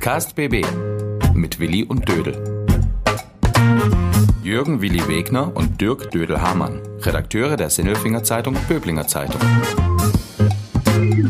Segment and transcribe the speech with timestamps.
[0.00, 0.64] Podcast BB
[1.34, 2.64] mit Willi und Dödel.
[4.42, 9.42] Jürgen Willi Wegner und Dirk Dödel-Hamann, Redakteure der Sinnelfinger Zeitung Böblinger Zeitung.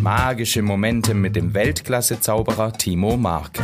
[0.00, 3.58] Magische Momente mit dem Weltklasse-Zauberer Timo Mark.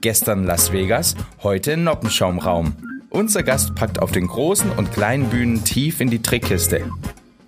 [0.00, 1.14] Gestern Las Vegas,
[1.44, 2.74] heute Noppenschaumraum.
[3.10, 6.82] Unser Gast packt auf den großen und kleinen Bühnen tief in die Trickkiste.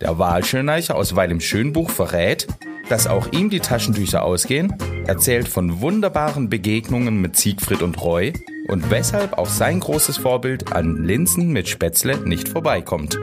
[0.00, 2.46] Der Wahlschöneicher aus Weil im Schönbuch verrät,
[2.88, 4.74] dass auch ihm die Taschentücher ausgehen,
[5.06, 8.32] erzählt von wunderbaren Begegnungen mit Siegfried und Roy
[8.68, 13.18] und weshalb auch sein großes Vorbild an Linsen mit Spätzle nicht vorbeikommt.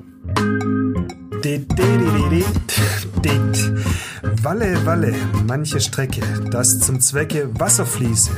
[4.42, 5.14] Walle, Walle,
[5.48, 8.32] manche Strecke, das zum Zwecke Wasser fließe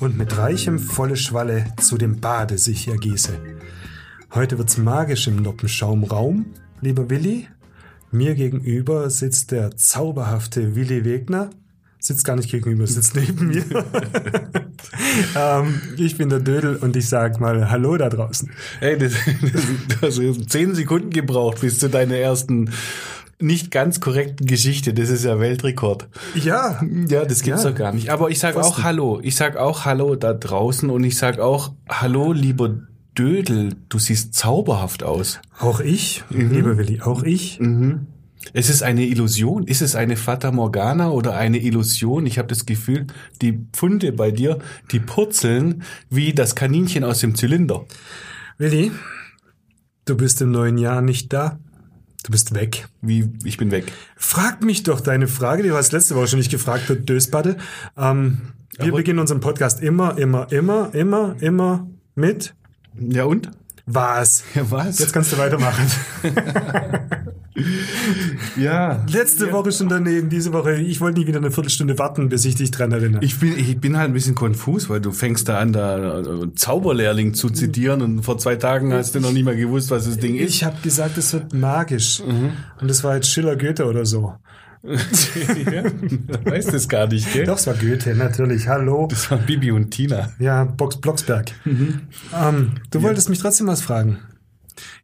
[0.00, 3.38] und mit reichem volle Schwalle zu dem Bade sich ergieße.
[4.34, 6.46] Heute wird's magisch im Noppenschaumraum,
[6.80, 7.48] lieber Willi.
[8.12, 11.48] Mir gegenüber sitzt der zauberhafte Willi Wegner.
[11.98, 13.64] Sitzt gar nicht gegenüber, sitzt neben mir.
[15.36, 18.50] ähm, ich bin der Dödel und ich sag mal Hallo da draußen.
[18.80, 19.12] Hey, das,
[20.00, 22.70] das, du hast zehn Sekunden gebraucht bis zu deiner ersten
[23.38, 24.92] nicht ganz korrekten Geschichte.
[24.94, 26.08] Das ist ja Weltrekord.
[26.34, 26.80] Ja.
[27.08, 27.70] Ja, das gibt's Ja.
[27.70, 28.10] doch gar nicht.
[28.10, 28.82] Aber ich sag Was auch?
[28.82, 29.20] Hallo.
[29.22, 32.78] Ich sag auch Hallo da draußen und ich sag auch Hallo, lieber
[33.16, 33.74] Dödel.
[33.88, 35.40] Du siehst zauberhaft aus.
[35.58, 36.50] Auch ich, Mhm.
[36.52, 37.60] lieber Willi, auch ich.
[38.54, 39.66] Es ist eine Illusion.
[39.66, 42.26] Ist es eine Fata Morgana oder eine Illusion?
[42.26, 43.06] Ich habe das Gefühl,
[43.40, 44.58] die Pfunde bei dir,
[44.90, 47.84] die purzeln wie das Kaninchen aus dem Zylinder.
[48.58, 48.90] Willi,
[50.06, 51.58] du bist im neuen Jahr nicht da.
[52.24, 52.88] Du bist weg.
[53.00, 53.90] Wie ich bin weg.
[54.16, 57.56] Frag mich doch deine Frage, die du hast letzte Woche schon nicht gefragt, du Dösbaddel.
[57.96, 58.38] Ähm,
[58.78, 62.54] wir Aber- beginnen unseren Podcast immer, immer, immer, immer, immer mit
[62.98, 63.50] Ja und?
[63.86, 64.44] was?
[64.54, 64.98] Ja, was?
[64.98, 65.86] Jetzt kannst du weitermachen.
[68.56, 69.04] ja.
[69.08, 70.74] Letzte Woche schon daneben, diese Woche.
[70.76, 73.24] Ich wollte nie wieder eine Viertelstunde warten, bis ich dich dran erinnere.
[73.24, 76.54] Ich bin, ich bin halt ein bisschen konfus, weil du fängst da an, da äh,
[76.54, 80.18] Zauberlehrling zu zitieren und vor zwei Tagen hast du noch nicht mal gewusst, was das
[80.18, 80.54] Ding ist.
[80.54, 82.20] Ich habe gesagt, es wird magisch.
[82.20, 84.34] Und das war jetzt Schiller Goethe oder so.
[84.82, 85.84] Ja,
[86.44, 87.46] weißt das gar nicht, gell?
[87.46, 88.66] Doch, es war Goethe, natürlich.
[88.68, 89.06] Hallo.
[89.08, 90.32] Das waren Bibi und Tina.
[90.38, 91.52] Ja, Box Blocksberg.
[91.64, 94.18] Ähm, du wolltest mich trotzdem was fragen.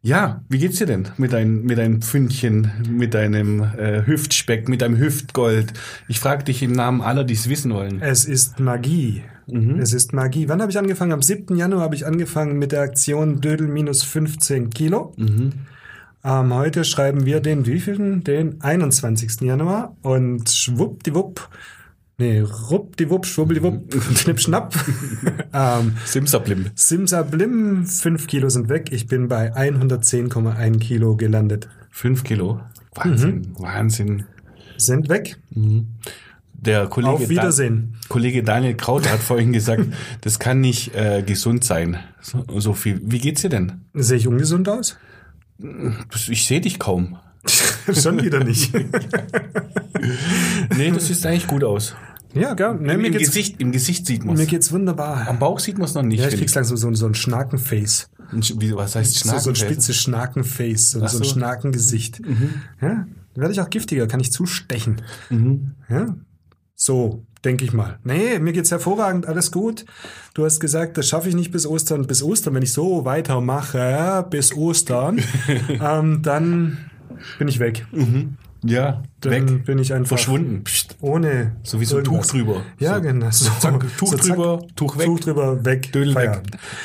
[0.01, 4.81] Ja, wie geht's dir denn mit deinem mit deinem Pfündchen, mit deinem äh, Hüftspeck, mit
[4.81, 5.73] deinem Hüftgold?
[6.07, 8.01] Ich frage dich im Namen aller, die es wissen wollen.
[8.01, 9.23] Es ist Magie.
[9.79, 10.47] Es ist Magie.
[10.47, 11.11] Wann habe ich angefangen?
[11.11, 11.55] Am 7.
[11.55, 15.15] Januar habe ich angefangen mit der Aktion Dödel minus 15 Kilo.
[16.23, 18.23] Ähm, heute schreiben wir den wievielten?
[18.23, 19.41] Den 21.
[19.41, 19.95] Januar.
[20.01, 21.49] Und schwuppdiwupp,
[22.17, 24.75] nee, ruppdiwupp, schwuppdiwupp, schnipp, schnapp.
[25.53, 26.65] ähm, Simsablim.
[26.75, 28.89] Simsablim, 5 Kilo sind weg.
[28.91, 31.69] Ich bin bei 110,1 Kilo gelandet.
[31.89, 32.59] Fünf Kilo.
[32.95, 34.25] Wahnsinn, Wahnsinn.
[34.77, 35.37] Sind weg.
[36.53, 37.95] Der Kollege Auf Wiedersehen.
[38.01, 39.85] Da Kollege Daniel Kraut hat vorhin gesagt,
[40.21, 41.97] das kann nicht äh, gesund sein.
[42.21, 42.99] So, so viel.
[43.03, 43.81] Wie geht's dir denn?
[43.93, 44.97] Sehe ich ungesund aus?
[46.29, 47.17] Ich sehe dich kaum.
[47.93, 48.73] Schon wieder nicht.
[50.77, 51.93] Nee, das sieht eigentlich gut aus.
[52.33, 52.75] ja, gell?
[52.79, 55.27] Nee, Im, mir, im, geht's, Gesicht, Im Gesicht sieht man mir geht's wunderbar.
[55.27, 56.21] Am Bauch sieht man es noch nicht.
[56.21, 58.09] Ja, ich krieg's langsam so, so ein Schnakenface.
[58.31, 61.23] Wie, was heißt So, so ein spitzes Schnakenface, so, so ein.
[61.25, 62.21] Schnakengesicht.
[62.81, 65.01] Ja, werde ich auch giftiger, kann ich zustechen.
[65.89, 66.15] Ja,
[66.75, 67.99] so, denke ich mal.
[68.03, 69.85] Nee, mir geht's hervorragend, alles gut.
[70.33, 72.05] Du hast gesagt, das schaffe ich nicht bis Ostern.
[72.07, 75.21] Bis Ostern, wenn ich so weitermache, bis Ostern,
[75.69, 76.77] ähm, dann
[77.37, 77.85] bin ich weg.
[78.61, 79.65] Ja, Dann weg.
[79.65, 80.63] bin ich einfach Verschwunden.
[80.65, 80.97] Psst.
[80.99, 82.27] ohne So wie so ein irgendwas.
[82.27, 82.61] Tuch drüber.
[82.77, 83.01] Ja, so.
[83.01, 83.31] genau.
[83.31, 85.05] So, Zack, Tuch so zack, drüber, Tuch weg.
[85.05, 85.91] Tuch drüber, weg.
[85.93, 86.41] Dödel weg.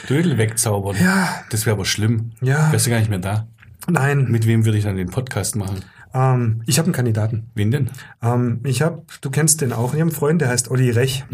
[0.09, 0.97] Dödel wegzaubern.
[1.03, 1.29] Ja.
[1.51, 2.31] Das wäre aber schlimm.
[2.41, 2.71] Ja.
[2.71, 3.49] Wärst du gar nicht mehr da.
[3.89, 5.81] Nein, Mit wem würde ich dann den Podcast machen?
[6.15, 7.51] Ähm, ich habe einen Kandidaten.
[7.55, 7.91] Wen denn?
[8.23, 11.25] Ähm, ich habe, du kennst den auch, ich habe einen Freund, der heißt Olli Rech.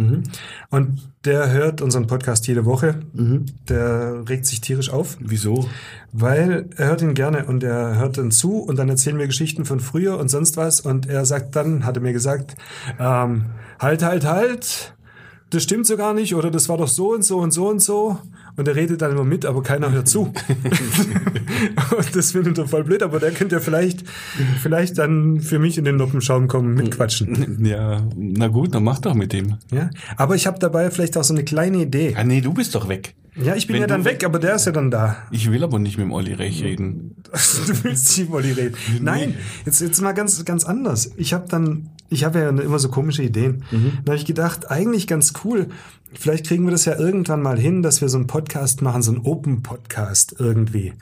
[0.70, 3.00] Und der hört unseren Podcast jede Woche.
[3.68, 5.68] Der regt sich tierisch auf, Wieso?
[6.12, 9.64] weil er hört ihn gerne und er hört dann zu und dann erzählen wir Geschichten
[9.64, 10.80] von früher und sonst was.
[10.80, 12.56] Und er sagt dann, hat er mir gesagt,
[12.98, 13.46] ähm,
[13.78, 14.94] halt, halt, halt,
[15.50, 17.80] das stimmt so gar nicht oder das war doch so und so und so und
[17.80, 18.18] so.
[18.56, 20.32] Und er redet dann immer mit, aber keiner hört zu.
[21.96, 24.04] und das findet er voll blöd, aber der könnte ja vielleicht,
[24.62, 27.64] vielleicht dann für mich in den Noppenschaum kommen, mitquatschen.
[27.64, 29.56] Ja, na gut, dann mach doch mit dem.
[29.72, 32.14] Ja, aber ich habe dabei vielleicht auch so eine kleine Idee.
[32.16, 33.14] Ah, nee, du bist doch weg.
[33.36, 35.16] Ja, ich bin Wenn ja dann weg, aber der ist ja dann da.
[35.30, 37.14] Ich will aber nicht mit dem Olli Rech reden.
[37.66, 38.74] Du willst nicht Wolli reden.
[39.00, 41.12] Nein, jetzt, jetzt mal ganz, ganz anders.
[41.16, 43.62] Ich habe dann, ich habe ja immer so komische Ideen.
[44.04, 45.68] Da habe ich gedacht, eigentlich ganz cool,
[46.12, 49.12] Vielleicht kriegen wir das ja irgendwann mal hin, dass wir so einen Podcast machen, so
[49.12, 50.92] einen Open-Podcast irgendwie.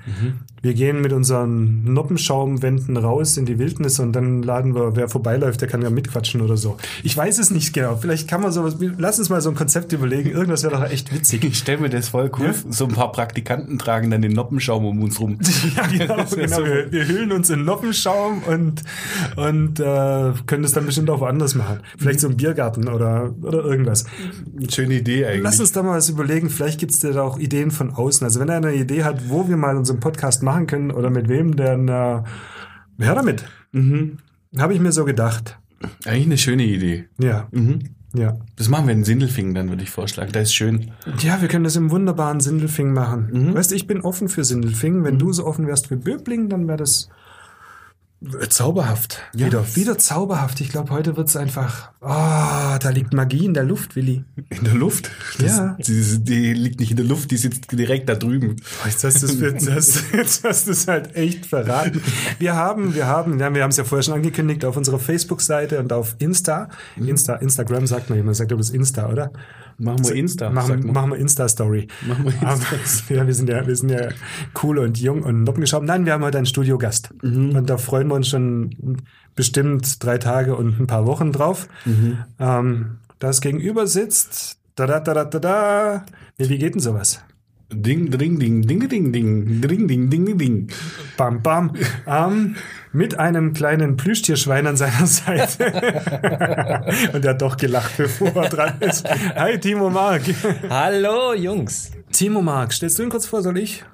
[0.60, 5.60] Wir gehen mit unseren Noppenschaumwänden raus in die Wildnis und dann laden wir, wer vorbeiläuft,
[5.60, 6.76] der kann ja mitquatschen oder so.
[7.04, 7.96] Ich weiß es nicht genau.
[7.96, 10.30] Vielleicht kann man sowas, lass uns mal so ein Konzept überlegen.
[10.30, 11.44] Irgendwas wäre doch echt witzig.
[11.44, 12.52] Ich stelle mir das voll cool.
[12.68, 15.38] So ein paar Praktikanten tragen dann den Noppenschaum um uns rum.
[15.76, 16.24] Ja, genau.
[16.30, 16.56] Genau.
[16.56, 18.82] so- Wir, wir hüllen uns in Noppenschaum und,
[19.36, 21.80] und äh, können das dann bestimmt auch woanders machen.
[21.96, 24.04] Vielleicht so im Biergarten oder, oder irgendwas.
[24.70, 25.42] Schöne Idee eigentlich.
[25.42, 26.50] Lass uns da mal was überlegen.
[26.50, 28.24] Vielleicht gibt's da auch Ideen von außen.
[28.24, 31.28] Also wenn einer eine Idee hat, wo wir mal unseren Podcast machen können oder mit
[31.28, 32.22] wem, dann äh,
[33.02, 33.44] her damit.
[33.72, 34.18] Mhm.
[34.58, 35.58] Habe ich mir so gedacht.
[36.04, 37.06] Eigentlich eine schöne Idee.
[37.20, 37.80] Ja, Mhm.
[38.14, 38.36] ja.
[38.56, 40.32] Das machen wir in Sindelfingen, dann würde ich vorschlagen.
[40.32, 40.90] Das ist schön.
[41.20, 43.28] Ja, wir können das im wunderbaren Sindelfing machen.
[43.32, 43.54] Mhm.
[43.54, 45.04] Weißt du, ich bin offen für Sindelfing.
[45.04, 47.08] Wenn du so offen wärst für Böbling, dann wäre das
[48.48, 49.20] zauberhaft.
[49.34, 49.46] Ja.
[49.46, 50.60] Wieder, wieder zauberhaft.
[50.60, 51.92] Ich glaube, heute wird's einfach.
[52.00, 54.24] Ah, da liegt Magie in der Luft, Willi.
[54.50, 55.10] In der Luft?
[55.38, 55.76] Ja.
[55.78, 58.56] Die, die liegt nicht in der Luft, die sitzt direkt da drüben.
[58.84, 62.02] Jetzt hast du es es halt echt verraten.
[62.38, 65.78] Wir haben, wir haben, ja, wir haben es ja vorher schon angekündigt auf unserer Facebook-Seite
[65.78, 66.68] und auf Insta.
[66.96, 69.32] Insta, Instagram sagt man immer, sagt aber das Insta, oder?
[69.80, 70.50] Machen wir Insta.
[70.50, 71.86] Machen, machen wir Insta-Story.
[72.06, 72.76] Machen wir Insta.
[73.14, 74.08] Ja, wir sind ja, wir sind ja
[74.62, 75.84] cool und jung und noppengeschaut.
[75.84, 77.10] Nein, wir haben heute einen Studiogast.
[77.22, 77.54] Mhm.
[77.54, 79.02] Und da freuen wir uns schon
[79.34, 81.68] bestimmt drei Tage und ein paar Wochen drauf.
[81.84, 82.18] Mhm.
[82.38, 86.06] Ähm, das gegenüber sitzt, da da da da da da.
[86.38, 87.22] Nee, wie geht denn sowas?
[87.70, 90.68] Ding, ding, ding, ding, ding, ding, ding, ding, ding, ding, ding.
[91.18, 91.74] Bam, bam.
[92.06, 92.56] Ähm,
[92.92, 95.66] mit einem kleinen Plüschtierschwein an seiner Seite.
[97.12, 99.06] und er hat doch gelacht, bevor er dran ist.
[99.36, 100.22] Hi, Timo Mark.
[100.70, 101.90] Hallo Jungs.
[102.10, 103.84] Timo Mark, stellst du ihn kurz vor, soll ich?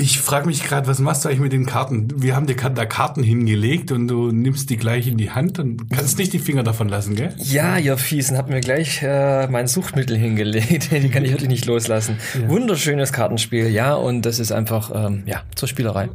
[0.00, 2.08] Ich frage mich gerade, was machst du eigentlich mit den Karten?
[2.22, 5.90] Wir haben dir da Karten hingelegt und du nimmst die gleich in die Hand und
[5.90, 7.34] kannst nicht die Finger davon lassen, gell?
[7.36, 10.90] Ja, ihr Fiesen habt mir gleich äh, mein Suchtmittel hingelegt.
[10.90, 12.16] Die kann ich wirklich nicht loslassen.
[12.46, 16.08] Wunderschönes Kartenspiel, ja, und das ist einfach, ähm, ja, zur Spielerei.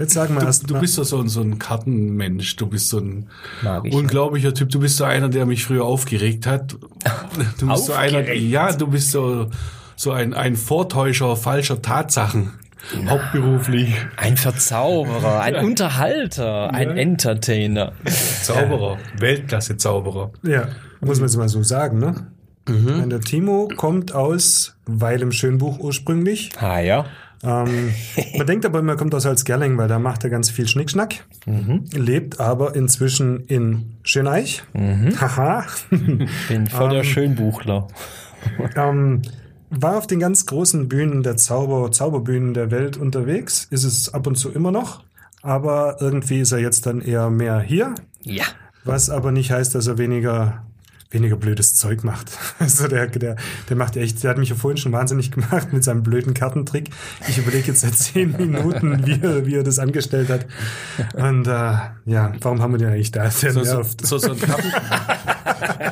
[0.00, 0.80] Jetzt sagen wir erst Du mal.
[0.80, 3.28] bist doch so ein, so ein Kartenmensch, du bist so ein
[3.84, 3.94] ich.
[3.94, 4.68] unglaublicher Typ.
[4.70, 6.72] Du bist so einer, der mich früher aufgeregt hat.
[7.60, 8.42] Du bist so einer, Aufgeregt?
[8.50, 9.48] ja, du bist so,
[9.94, 12.50] so ein, ein Vortäuscher falscher Tatsachen.
[13.08, 13.94] Hauptberuflich.
[14.16, 17.92] Ein Verzauberer, ein Unterhalter, ein Entertainer.
[18.42, 18.98] Zauberer.
[19.18, 20.30] Weltklasse-Zauberer.
[20.42, 20.68] Ja,
[21.00, 22.26] muss man jetzt mal so sagen, ne?
[22.68, 23.08] Mhm.
[23.10, 26.50] Der Timo kommt aus Weil im Schönbuch ursprünglich.
[26.58, 27.06] Ah ja.
[27.42, 27.92] Ähm,
[28.36, 31.24] man denkt aber immer, er kommt aus Holzgerling, weil da macht er ganz viel Schnickschnack.
[31.46, 31.84] Mhm.
[31.92, 34.62] Lebt aber inzwischen in Schöneich.
[34.74, 35.64] Haha.
[36.48, 37.88] Bin voll der Schönbuchler.
[38.76, 39.22] ähm,
[39.70, 43.66] war auf den ganz großen Bühnen der Zauber, Zauberbühnen der Welt unterwegs.
[43.70, 45.02] Ist es ab und zu immer noch.
[45.42, 47.94] Aber irgendwie ist er jetzt dann eher mehr hier.
[48.22, 48.44] Ja.
[48.84, 50.64] Was aber nicht heißt, dass er weniger
[51.10, 52.30] weniger blödes Zeug macht.
[52.60, 53.36] Also der, der,
[53.68, 56.90] der macht echt, der hat mich ja vorhin schon wahnsinnig gemacht mit seinem blöden Kartentrick.
[57.26, 60.46] Ich überlege jetzt seit zehn Minuten, wie er, wie er das angestellt hat.
[61.14, 61.72] Und äh,
[62.04, 63.22] ja, warum haben wir den eigentlich da?
[63.22, 64.70] Der So, so, so, so ein Karten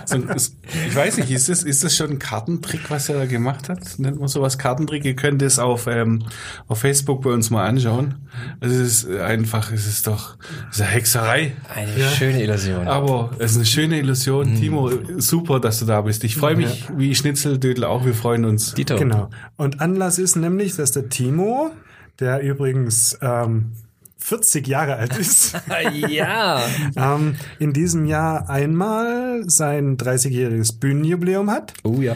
[0.04, 3.68] so, ich weiß nicht, ist das, ist das schon ein Kartentrick, was er da gemacht
[3.68, 3.98] hat?
[3.98, 5.04] Nennt man sowas Kartentrick?
[5.04, 6.24] Ihr könnt es auf, ähm,
[6.66, 8.14] auf Facebook bei uns mal anschauen.
[8.60, 10.36] Es ist einfach, es ist doch,
[10.70, 11.52] es ist eine Hexerei.
[11.74, 12.86] Eine schöne Illusion.
[12.86, 14.54] Aber es ist eine schöne Illusion.
[14.56, 16.24] Timo, super, dass du da bist.
[16.24, 18.04] Ich freue mich, wie Schnitzeldödel auch.
[18.04, 18.74] Wir freuen uns.
[18.74, 18.96] Dito.
[18.96, 19.30] Genau.
[19.56, 21.70] Und Anlass ist nämlich, dass der Timo,
[22.20, 23.72] der übrigens ähm,
[24.28, 25.54] 40 Jahre alt ist,
[26.08, 26.60] Ja.
[26.96, 31.72] ähm, in diesem Jahr einmal sein 30-jähriges Bühnenjubiläum hat.
[31.84, 32.14] Oh ja.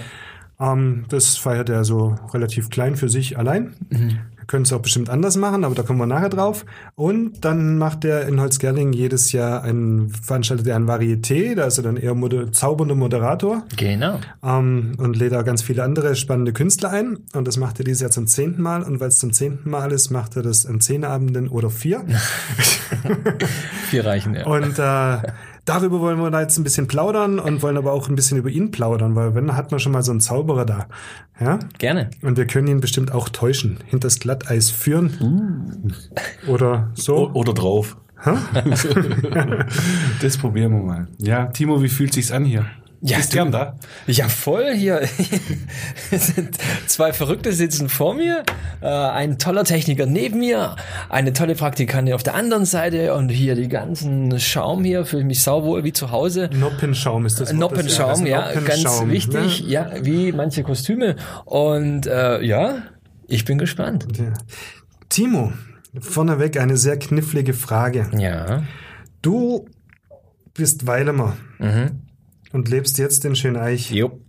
[0.61, 3.73] Ähm, das feiert er so relativ klein für sich allein.
[4.43, 6.65] Wir können es auch bestimmt anders machen, aber da kommen wir nachher drauf.
[6.97, 11.79] Und dann macht er in Holzgerling jedes Jahr ein, veranstaltet er ein Varieté, da ist
[11.79, 14.19] er dann eher moder zaubernder Moderator Genau.
[14.43, 17.19] ähm, und lädt auch ganz viele andere spannende Künstler ein.
[17.35, 18.83] Und das macht er dieses Jahr zum zehnten Mal.
[18.83, 22.05] Und weil es zum zehnten Mal ist, macht er das an zehn Abenden oder vier.
[23.91, 24.47] Vier reichen, ja.
[24.47, 25.29] Und äh,
[25.65, 28.51] darüber wollen wir da jetzt ein bisschen plaudern und wollen aber auch ein bisschen über
[28.51, 30.87] ihn plaudern, weil wenn hat man schon mal so einen Zauberer da.
[31.41, 31.59] Ja?
[31.79, 32.11] Gerne.
[32.23, 35.95] Und wir können ihn bestimmt auch täuschen, hinters Glatteis führen.
[36.47, 37.29] Oder so.
[37.29, 37.97] O- Oder drauf.
[40.21, 41.09] das probieren wir mal.
[41.19, 42.67] Ja, Timo, wie fühlt sich's an hier?
[43.05, 43.77] Ja, Bist du- gern da?
[44.07, 45.01] Ja, voll hier.
[46.87, 48.45] Zwei Verrückte sitzen vor mir,
[48.81, 50.77] äh, ein toller Techniker neben mir,
[51.09, 55.43] eine tolle Praktikantin auf der anderen Seite und hier die ganzen Schaum hier, fühle mich
[55.43, 56.49] sauwohl wie zu Hause.
[56.53, 59.69] Noppenschaum ist das Noppenschaum, ja, ganz Noppenschaum, wichtig, ne?
[59.69, 61.17] ja, wie manche Kostüme.
[61.45, 62.83] Und äh, ja,
[63.27, 64.07] ich bin gespannt.
[64.17, 64.33] Ja.
[65.09, 65.53] Timo,
[65.99, 68.09] vorneweg eine sehr knifflige Frage.
[68.17, 68.63] Ja.
[69.23, 69.67] Du
[70.55, 72.03] bist Weilemer Mhm.
[72.53, 73.91] Und lebst jetzt in Schöneich.
[73.91, 74.21] Jo.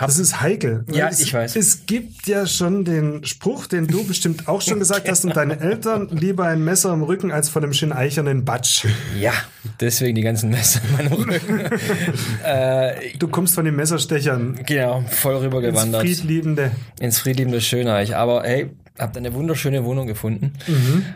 [0.00, 0.84] Das ist heikel.
[0.92, 1.56] Ja, es, ich weiß.
[1.56, 5.58] Es gibt ja schon den Spruch, den du bestimmt auch schon gesagt hast und deine
[5.58, 8.86] Eltern lieber ein Messer im Rücken als von einem schönen eichernen Batsch.
[9.18, 9.32] Ja,
[9.80, 11.60] deswegen die ganzen Messer in meinem Rücken.
[12.44, 16.02] äh, Du kommst von den Messerstechern genau, voll ins rübergewandert.
[16.02, 16.70] Friedliebende.
[17.00, 18.14] ins friedliebende Schöneich.
[18.14, 20.52] Aber hey, habt eine wunderschöne Wohnung gefunden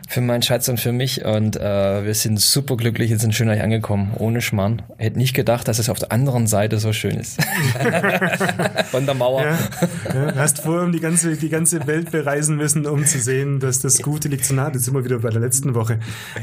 [0.08, 3.62] für meinen Schatz und für mich und äh, wir sind super glücklich jetzt in Schöneich
[3.62, 4.82] angekommen, ohne Schmarrn.
[4.98, 7.38] Hätte nicht gedacht, dass es auf der anderen Seite so schön ist.
[8.90, 9.42] Von der Mauer.
[9.42, 9.58] Ja,
[10.14, 13.80] ja, hast vorher um die ganze, die ganze Welt bereisen müssen, um zu sehen, dass
[13.80, 14.70] das Gute liegt so nah.
[14.72, 15.98] Jetzt sind wir wieder bei der letzten Woche.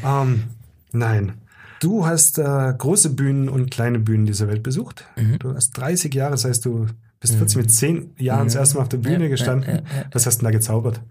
[0.05, 0.43] Ähm,
[0.91, 1.34] nein.
[1.79, 5.05] Du hast äh, große Bühnen und kleine Bühnen dieser Welt besucht.
[5.39, 6.88] Du hast 30 Jahre, das heißt, du
[7.20, 9.82] bist 40 mit 10 Jahren das erste Mal auf der Bühne gestanden.
[10.14, 11.02] Was hast du denn da gezaubert?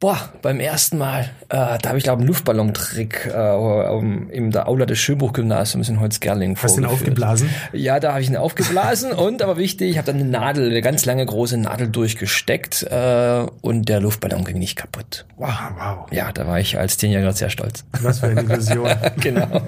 [0.00, 4.68] Boah, beim ersten Mal, äh, da habe ich glaube einen Luftballontrick äh, um, in der
[4.68, 7.50] Aula des Schönbuch-Gymnasiums in Holzgerling Hast du ihn aufgeblasen?
[7.72, 10.80] Ja, da habe ich ihn aufgeblasen und aber wichtig, ich habe dann eine Nadel, eine
[10.80, 15.26] ganz lange große Nadel durchgesteckt äh, und der Luftballon ging nicht kaputt.
[15.36, 16.06] Wow, wow.
[16.12, 17.84] Ja, da war ich als Zehnjähriger sehr stolz.
[18.00, 18.88] Was für eine Illusion.
[19.20, 19.62] genau.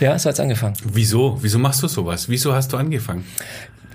[0.00, 0.74] Ja, so hat's angefangen.
[0.84, 1.38] Wieso?
[1.42, 2.28] Wieso machst du sowas?
[2.28, 3.24] Wieso hast du angefangen?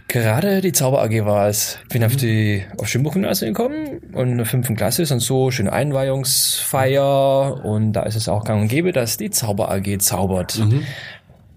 [0.08, 1.80] Gerade die Zauber AG war es.
[1.84, 5.52] Ich bin auf die auf Schimbuch-Gymnasium gekommen und in der fünften Klasse ist dann so
[5.52, 10.60] schöne Einweihungsfeier und da ist es auch gang und gäbe, dass die Zauber AG zaubert.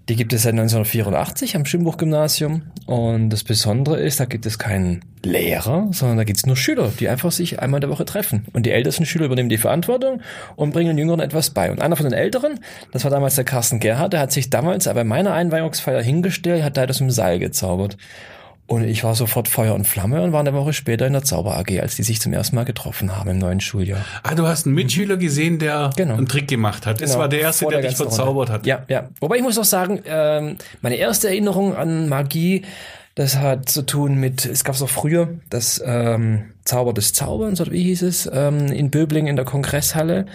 [0.09, 5.05] Die gibt es seit 1984 am Schimbuch-Gymnasium und das Besondere ist, da gibt es keinen
[5.23, 8.45] Lehrer, sondern da gibt es nur Schüler, die einfach sich einmal in der Woche treffen.
[8.51, 10.21] Und die ältesten Schüler übernehmen die Verantwortung
[10.57, 11.71] und bringen den Jüngeren etwas bei.
[11.71, 12.59] Und einer von den Älteren,
[12.91, 16.75] das war damals der Carsten Gerhard, der hat sich damals bei meiner Einweihungsfeier hingestellt, hat
[16.75, 17.95] da das im Seil gezaubert.
[18.71, 21.57] Und ich war sofort Feuer und Flamme und war eine Woche später in der Zauber
[21.57, 23.99] AG, als die sich zum ersten Mal getroffen haben im neuen Schuljahr.
[24.23, 26.15] Ah, du hast einen Mitschüler gesehen, der Genau.
[26.15, 27.01] einen Trick gemacht hat.
[27.01, 28.53] Das Genau, war der erste, der, der dich verzaubert Runde.
[28.53, 28.65] hat.
[28.65, 29.09] Ja, ja.
[29.19, 32.63] Wobei ich muss auch sagen, ähm, meine erste Erinnerung an Magie,
[33.15, 37.59] das hat zu tun mit, es gab es auch früher, das ähm, Zauber des Zauberns,
[37.59, 40.25] oder wie hieß es, ähm, in Böbling in der Kongresshalle.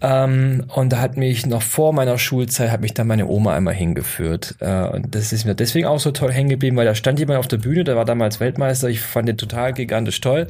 [0.00, 3.74] Ähm, und da hat mich noch vor meiner Schulzeit, hat mich dann meine Oma einmal
[3.74, 4.56] hingeführt.
[4.60, 7.38] Äh, und das ist mir deswegen auch so toll hängen geblieben, weil da stand jemand
[7.38, 10.46] auf der Bühne, der war damals Weltmeister, ich fand den total gigantisch toll.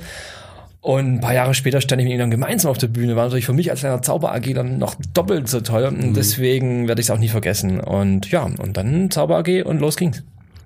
[0.82, 3.14] Und ein paar Jahre später stand ich mit ihm dann gemeinsam auf der Bühne.
[3.14, 5.84] War natürlich für mich als kleiner Zauber-AG dann noch doppelt so toll.
[5.84, 7.80] Und deswegen werde ich es auch nie vergessen.
[7.80, 10.22] Und ja, und dann Zauber-AG und los ging's.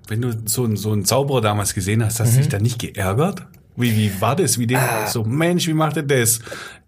[0.07, 2.41] Wenn du so, einen- so einen Zauberer damals gesehen hast, hast du Mhm.
[2.43, 3.41] dich da nicht geärgert?
[3.75, 4.57] Wie, wie war das?
[4.57, 5.07] Wie den, Ah.
[5.07, 6.39] so, Mensch, wie macht er das?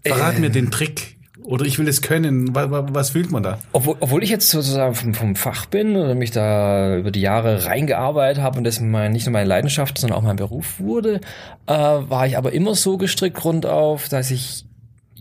[0.05, 0.39] Verrat Äh.
[0.39, 1.15] mir den Trick.
[1.43, 2.53] Oder ich will es können.
[2.53, 3.59] Was, was fühlt man da?
[3.71, 7.65] Obwohl, obwohl ich jetzt sozusagen vom, vom Fach bin oder mich da über die Jahre
[7.65, 11.21] reingearbeitet habe und das mein, nicht nur meine Leidenschaft, sondern auch mein Beruf wurde,
[11.67, 14.65] äh, war ich aber immer so gestrickt rundauf, dass ich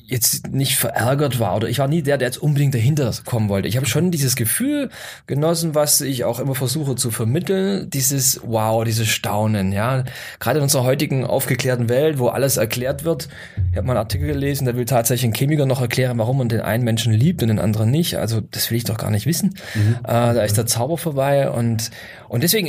[0.09, 3.69] jetzt nicht verärgert war oder ich war nie der, der jetzt unbedingt dahinter kommen wollte.
[3.69, 4.91] Ich habe schon dieses Gefühl
[5.27, 10.05] genossen, was ich auch immer versuche zu vermitteln, dieses Wow, dieses Staunen, ja.
[10.39, 13.29] Gerade in unserer heutigen aufgeklärten Welt, wo alles erklärt wird.
[13.71, 16.49] Ich habe mal einen Artikel gelesen, der will tatsächlich ein Chemiker noch erklären, warum man
[16.49, 18.17] den einen Menschen liebt und den anderen nicht.
[18.17, 19.55] Also das will ich doch gar nicht wissen.
[20.05, 21.91] Äh, da ist der Zauber vorbei und
[22.29, 22.69] und deswegen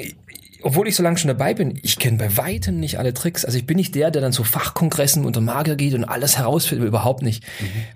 [0.61, 3.45] obwohl ich so lange schon dabei bin, ich kenne bei weitem nicht alle Tricks.
[3.45, 6.87] Also ich bin nicht der, der dann zu Fachkongressen unter Magier geht und alles herausfindet,
[6.87, 7.43] überhaupt nicht.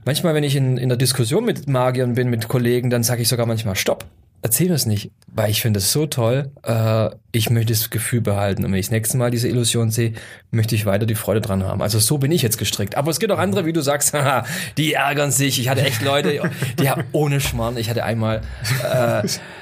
[0.05, 3.27] Manchmal, wenn ich in, in der Diskussion mit Magiern bin, mit Kollegen, dann sage ich
[3.27, 4.05] sogar manchmal, stopp,
[4.41, 6.51] erzähl das nicht, weil ich finde es so toll.
[6.63, 10.13] Äh, ich möchte das Gefühl behalten und wenn ich das nächste Mal diese Illusion sehe,
[10.49, 11.81] möchte ich weiter die Freude dran haben.
[11.81, 12.95] Also so bin ich jetzt gestrickt.
[12.95, 14.45] Aber es gibt auch andere, wie du sagst, haha,
[14.77, 15.59] die ärgern sich.
[15.59, 16.49] Ich hatte echt Leute,
[16.79, 17.77] die haben ohne Schmarrn.
[17.77, 18.41] Ich hatte einmal
[18.83, 19.27] äh,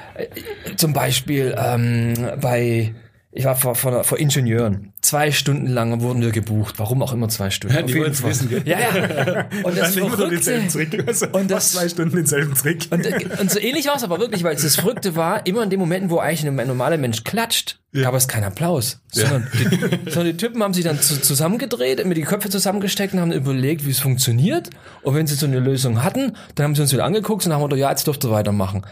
[0.76, 2.94] zum Beispiel ähm, bei,
[3.32, 4.92] ich war vor, vor, vor Ingenieuren.
[5.02, 6.74] Zwei Stunden lang wurden wir gebucht.
[6.78, 7.74] Warum auch immer zwei Stunden.
[7.76, 8.30] Ja, die wollen's Fall.
[8.30, 8.62] wissen?
[8.64, 9.46] Ja, ja.
[9.62, 11.04] Und das immer nur denselben Trick.
[11.06, 12.86] Also, Und das- zwei Stunden denselben Trick.
[12.90, 15.70] und, äh, und so ähnlich war es aber wirklich, weil das Verrückte war, immer in
[15.70, 19.00] den Momenten, wo eigentlich ein normaler Mensch klatscht, gab es keinen Applaus.
[19.10, 23.20] Sondern, die, sondern die Typen haben sich dann zu, zusammengedreht, mir die Köpfe zusammengesteckt und
[23.20, 24.70] haben überlegt, wie es funktioniert.
[25.02, 27.62] Und wenn sie so eine Lösung hatten, dann haben sie uns wieder angeguckt und haben
[27.62, 28.82] gesagt, ja, jetzt dürft ihr weitermachen.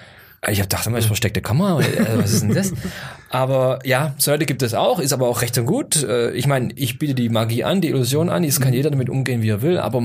[0.46, 1.76] Ich hab gedacht, das ist versteckte Kamera.
[1.76, 2.72] oder, äh, Was ist denn das?
[3.28, 6.02] Aber ja, so Leute gibt es auch, ist aber auch recht und gut.
[6.04, 9.10] Äh, Ich meine, ich biete die Magie an, die Illusion an, jetzt kann jeder damit
[9.10, 10.00] umgehen, wie er will, aber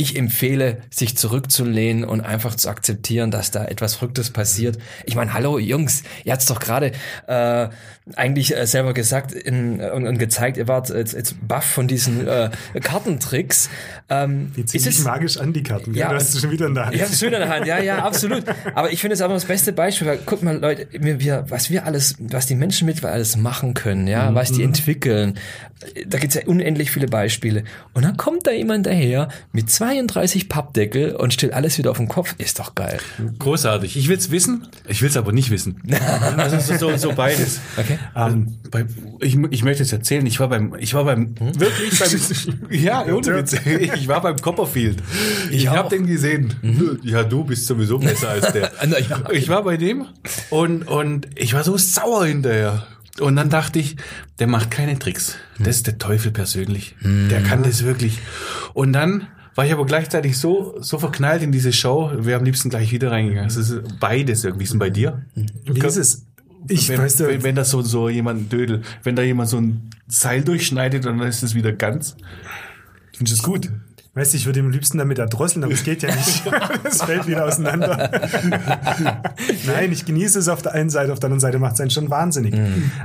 [0.00, 4.78] ich empfehle, sich zurückzulehnen und einfach zu akzeptieren, dass da etwas Verrücktes passiert.
[5.04, 6.92] Ich meine, hallo Jungs, ihr habt's doch gerade
[7.26, 7.68] äh,
[8.16, 12.26] eigentlich äh, selber gesagt in, und, und gezeigt, ihr wart jetzt, jetzt baff von diesen
[12.26, 12.50] äh,
[12.82, 13.68] Kartentricks.
[14.08, 15.94] Ähm, Die ziehen sich es, magisch an, die Karten.
[15.94, 16.94] Ja, Ja, du hast sie schon wieder in der Hand.
[16.94, 18.44] ich habe es schön in der Hand, ja, ja, absolut.
[18.74, 21.70] Aber ich finde es aber das beste Beispiel, weil guck mal, Leute, wir, wir, was
[21.70, 25.38] wir alles, was die Menschen mit alles machen können, ja, was die entwickeln,
[26.06, 27.64] da gibt's ja unendlich viele Beispiele.
[27.94, 31.96] Und dann kommt da jemand daher mit zwei 32 Pappdeckel und stellt alles wieder auf
[31.96, 32.36] den Kopf.
[32.38, 32.98] Ist doch geil.
[33.40, 33.96] Großartig.
[33.96, 35.82] Ich will's wissen, ich will's aber nicht wissen.
[36.36, 37.60] Also so, so, so beides.
[37.76, 37.98] Okay.
[38.16, 38.86] Ähm, bei,
[39.20, 43.36] ich, ich möchte es erzählen, ich war beim, ich war beim, wirklich beim, ja, ohne
[43.36, 43.54] Witz,
[43.92, 45.02] ich war beim Copperfield.
[45.50, 45.76] Ich auch.
[45.76, 46.54] habe den gesehen.
[47.02, 48.70] Ja, du bist sowieso besser als der.
[49.08, 49.30] Ja.
[49.30, 50.06] Ich war bei dem
[50.50, 52.86] und, und ich war so sauer hinterher.
[53.18, 53.96] Und dann dachte ich,
[54.38, 55.36] der macht keine Tricks.
[55.58, 56.94] Das ist der Teufel persönlich.
[57.02, 58.18] Der kann das wirklich.
[58.72, 62.70] Und dann war ich aber gleichzeitig so, so verknallt in diese Show, wir am liebsten
[62.70, 63.48] gleich wieder reingegangen.
[63.48, 64.64] Es ist beides irgendwie.
[64.64, 65.22] Ist denn bei dir?
[65.64, 66.26] Wie ist es?
[66.68, 69.90] Ich wenn, weiß wenn, wenn das so, so jemand Dödel, wenn da jemand so ein
[70.06, 72.16] Seil durchschneidet und dann ist es wieder ganz.
[73.16, 73.72] Findest du es gut?
[74.14, 76.42] Weißt du, ich würde am liebsten damit erdrosseln, aber es geht ja nicht.
[76.84, 78.10] Es fällt wieder auseinander.
[79.66, 81.90] Nein, ich genieße es auf der einen Seite, auf der anderen Seite macht es einen
[81.90, 82.54] schon wahnsinnig.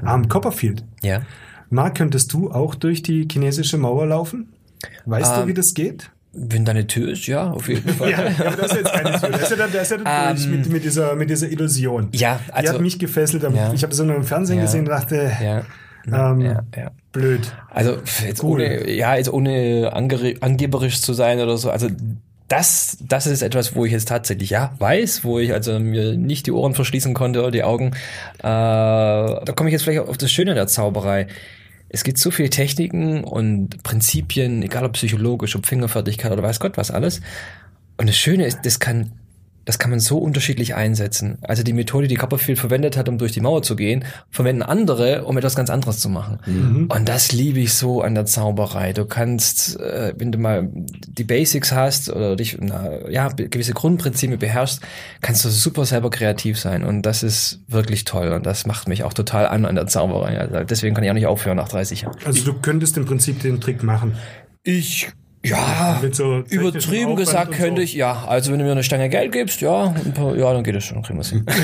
[0.04, 0.84] Am Copperfield.
[1.04, 1.22] Ja.
[1.70, 4.54] Marc, könntest du auch durch die chinesische Mauer laufen?
[5.06, 6.10] Weißt du, wie das geht?
[6.38, 8.12] Wenn da eine Tür ist, ja, auf jeden Fall.
[8.12, 9.30] Ja, aber das ist jetzt keine Tür.
[9.30, 12.10] Das ist ja, dann- das ist ja dann durch mit, mit, dieser, mit dieser Illusion.
[12.12, 13.44] Ja, Die also- hat mich gefesselt.
[13.44, 13.72] Ja.
[13.74, 14.64] Ich habe das nur im Fernsehen Ja.
[14.66, 16.32] gesehen und dachte, Ja.
[16.32, 16.92] ähm, Ja, ja.
[17.14, 17.42] blöd.
[17.70, 18.62] Also jetzt Cool.
[18.62, 21.70] ohne, ja, jetzt ohne angere- angeberisch zu sein oder so.
[21.72, 21.88] Also
[22.48, 26.46] das, das ist etwas, wo ich jetzt tatsächlich ja weiß, wo ich also mir nicht
[26.46, 27.88] die Ohren verschließen konnte oder die Augen.
[28.40, 31.28] Äh, da komme ich jetzt vielleicht auf das Schöne der Zauberei.
[31.96, 36.76] Es gibt so viele Techniken und Prinzipien, egal ob psychologisch, ob Fingerfertigkeit oder weiß Gott
[36.76, 37.22] was alles.
[37.96, 39.14] Und das Schöne ist, das kann,
[39.66, 41.40] das kann man so unterschiedlich einsetzen.
[41.42, 45.26] Also die Methode, die Copperfield verwendet hat, um durch die Mauer zu gehen, verwenden andere,
[45.26, 46.40] um etwas ganz anderes zu machen.
[46.90, 48.94] Und das liebe ich so an der Zauberei.
[48.94, 54.40] Du kannst, äh, wenn du mal die Basics hast oder dich, na, ja, gewisse Grundprinzipien
[54.40, 54.82] beherrschst,
[55.22, 56.84] kannst du super selber kreativ sein.
[56.84, 58.30] Und das ist wirklich toll.
[58.30, 60.40] Und das macht mich auch total an an der Zauberei.
[60.40, 62.18] Also deswegen kann ich auch nicht aufhören nach 30 Jahren.
[62.24, 64.16] Also du könntest im Prinzip den Trick machen.
[64.64, 65.10] Ich,
[65.50, 67.86] ja, Mit so übertrieben Aufwand gesagt könnte so.
[67.86, 70.64] ich, ja, also wenn du mir eine Stange Geld gibst, ja, ein paar, ja, dann
[70.64, 71.46] geht es schon, kriegen wir es hin.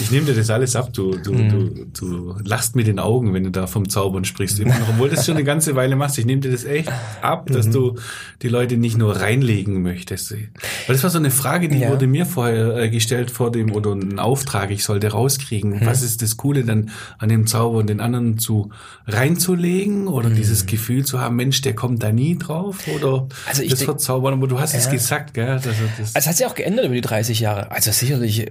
[0.00, 0.92] Ich nehme dir das alles ab.
[0.92, 4.60] Du, du, du, du lachst mit den Augen, wenn du da vom Zaubern sprichst.
[4.60, 6.18] Immer noch, obwohl du das schon eine ganze Weile machst.
[6.18, 6.88] Ich nehme dir das echt
[7.20, 7.96] ab, dass du
[8.42, 10.32] die Leute nicht nur reinlegen möchtest.
[10.32, 10.48] Weil
[10.86, 11.90] das war so eine Frage, die Ja.
[11.90, 15.80] wurde mir vorher äh, gestellt vor dem, oder ein Auftrag, ich sollte rauskriegen.
[15.84, 18.70] Was ist das Coole dann an dem Zauber und den anderen zu
[19.08, 23.70] reinzulegen oder dieses Gefühl zu haben, Mensch, der kommt da nie drauf oder Also ich
[23.70, 24.34] das verzaubern.
[24.34, 24.90] Aber du hast es Ja.
[24.92, 25.46] gesagt, gell?
[25.46, 27.70] Das, das, Also es hat sich auch geändert über die 30 Jahre.
[27.70, 28.50] Also sicherlich, äh,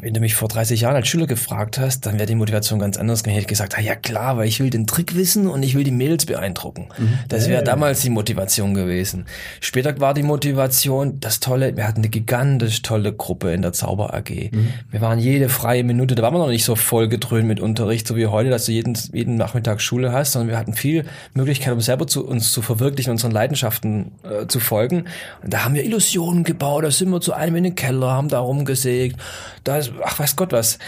[0.00, 2.96] wenn du mich vor 30 Jahren als Schüler gefragt hast, dann wäre die Motivation ganz
[2.96, 3.34] anders gewesen.
[3.34, 5.84] Hätte ich gesagt, ah, ja klar, weil ich will den Trick wissen und ich will
[5.84, 6.88] die Mädels beeindrucken.
[7.28, 9.26] Das wäre damals die Motivation gewesen.
[9.60, 14.14] Später war die Motivation, das Tolle, wir hatten eine gigantisch tolle Gruppe in der Zauber
[14.14, 14.50] AG.
[14.90, 18.06] Wir waren jede freie Minute, da waren wir noch nicht so voll gedröhnt mit Unterricht,
[18.06, 21.72] so wie heute, dass du jeden, jeden Nachmittag Schule hast, sondern wir hatten viel Möglichkeit,
[21.72, 25.04] um selber zu, uns zu verwirklichen, unseren Leidenschaften äh, zu folgen.
[25.42, 28.28] Und da haben wir Illusionen gebaut, da sind wir zu einem in den Keller, haben
[28.28, 29.16] da rumgesägt,
[29.62, 30.78] da ist, ach weiß Gott was.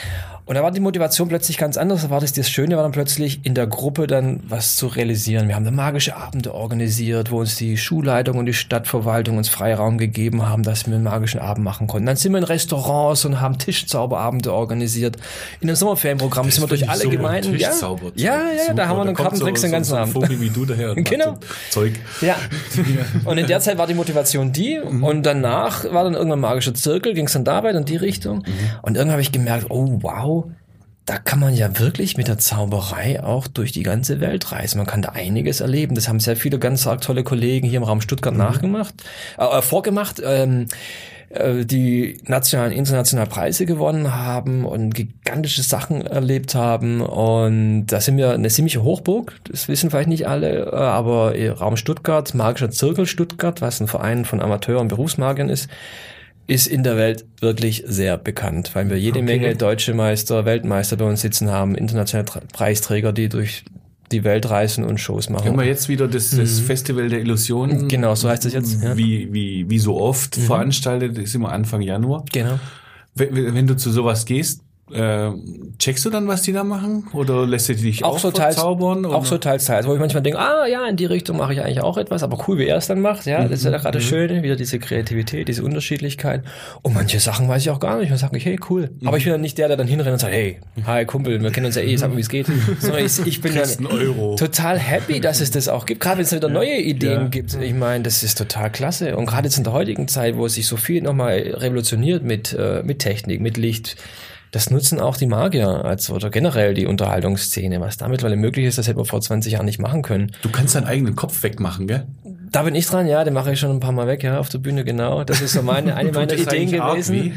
[0.46, 2.02] Und da war die Motivation plötzlich ganz anders.
[2.02, 5.48] Da war das, das Schöne war dann plötzlich in der Gruppe dann was zu realisieren.
[5.48, 9.98] Wir haben dann magische Abende organisiert, wo uns die Schulleitung und die Stadtverwaltung uns Freiraum
[9.98, 12.06] gegeben haben, dass wir einen magischen Abend machen konnten.
[12.06, 15.16] Dann sind wir in Restaurants und haben Tischzauberabende organisiert.
[15.60, 17.16] In einem Sommerferienprogramm sind wir durch alle super.
[17.16, 17.56] Gemeinden.
[17.56, 17.72] Ja,
[18.14, 20.12] ja, ja, da haben wir einen Kartentricks so- den ganzen so, so Abend.
[20.14, 20.94] Vogel wie du daher.
[21.06, 21.38] Genau.
[21.70, 21.94] so Zeug.
[22.20, 22.36] Ja.
[23.24, 27.14] Und in der Zeit war die Motivation die und danach war dann irgendwann magischer Zirkel,
[27.14, 28.44] ging es dann da weiter in die Richtung.
[28.82, 30.35] Und irgendwann habe ich gemerkt, oh wow,
[31.06, 34.78] da kann man ja wirklich mit der Zauberei auch durch die ganze Welt reisen.
[34.78, 35.94] Man kann da einiges erleben.
[35.94, 38.94] Das haben sehr viele ganz arg tolle Kollegen hier im Raum Stuttgart nachgemacht,
[39.38, 40.20] äh, äh, vorgemacht.
[40.24, 40.66] Ähm,
[41.28, 47.00] äh, die nationalen, internationalen Preise gewonnen haben und gigantische Sachen erlebt haben.
[47.00, 51.76] Und da sind wir eine ziemliche Hochburg, das wissen vielleicht nicht alle, äh, aber Raum
[51.76, 55.68] Stuttgart, Magischer Zirkel Stuttgart, was ein Verein von Amateur- und Berufsmagiern ist,
[56.46, 61.04] ist in der Welt wirklich sehr bekannt, weil wir jede Menge deutsche Meister, Weltmeister bei
[61.04, 63.64] uns sitzen haben, internationale Preisträger, die durch
[64.12, 65.58] die Welt reisen und Shows machen.
[65.58, 67.88] Wir jetzt wieder das, das Festival der Illusionen.
[67.88, 68.82] Genau, so heißt es jetzt.
[68.82, 68.96] Ja.
[68.96, 72.24] Wie, wie, wie so oft veranstaltet, ist immer Anfang Januar.
[72.32, 72.60] Genau.
[73.14, 75.30] Wenn, wenn du zu sowas gehst, äh,
[75.78, 77.08] checkst du dann, was die da machen?
[77.12, 79.04] Oder lässt du dich auch, auch so teils, verzaubern?
[79.04, 79.24] auch oder?
[79.24, 81.80] so teils, teils, wo ich manchmal denke, ah ja, in die Richtung mache ich eigentlich
[81.80, 83.76] auch etwas, aber cool, wie er es dann macht, ja, das ist ja Mhm.
[83.82, 86.44] gerade das Schöne, wieder diese Kreativität, diese Unterschiedlichkeit.
[86.82, 88.10] Und manche Sachen weiß ich auch gar nicht.
[88.10, 88.90] Man sagt, hey, cool.
[89.00, 89.08] Mhm.
[89.08, 91.50] Aber ich bin dann nicht der, der dann hinrennt und sagt, hey, hi Kumpel, wir
[91.50, 92.46] kennen uns ja eh, sag mal, wie es geht.
[92.78, 94.36] Sondern ich, ich bin dann Euro.
[94.36, 96.00] total happy, dass es das auch gibt.
[96.00, 97.28] Gerade wenn es wieder neue Ideen Ja.
[97.28, 97.54] gibt.
[97.54, 99.16] Ich meine, das ist total klasse.
[99.16, 102.52] Und gerade jetzt in der heutigen Zeit, wo es sich so viel nochmal revolutioniert mit,
[102.52, 103.96] äh, mit Technik, mit Licht,
[104.52, 107.80] das nutzen auch die Magier als oder generell die Unterhaltungsszene.
[107.80, 110.32] Was da mittlerweile möglich ist, das hätte man vor 20 Jahren nicht machen können.
[110.42, 112.06] Du kannst deinen eigenen Kopf wegmachen, gell?
[112.52, 114.48] Da bin ich dran, ja, den mache ich schon ein paar Mal weg, ja, auf
[114.48, 115.24] der Bühne, genau.
[115.24, 117.32] Das ist so meine, eine meiner Ideen gewesen.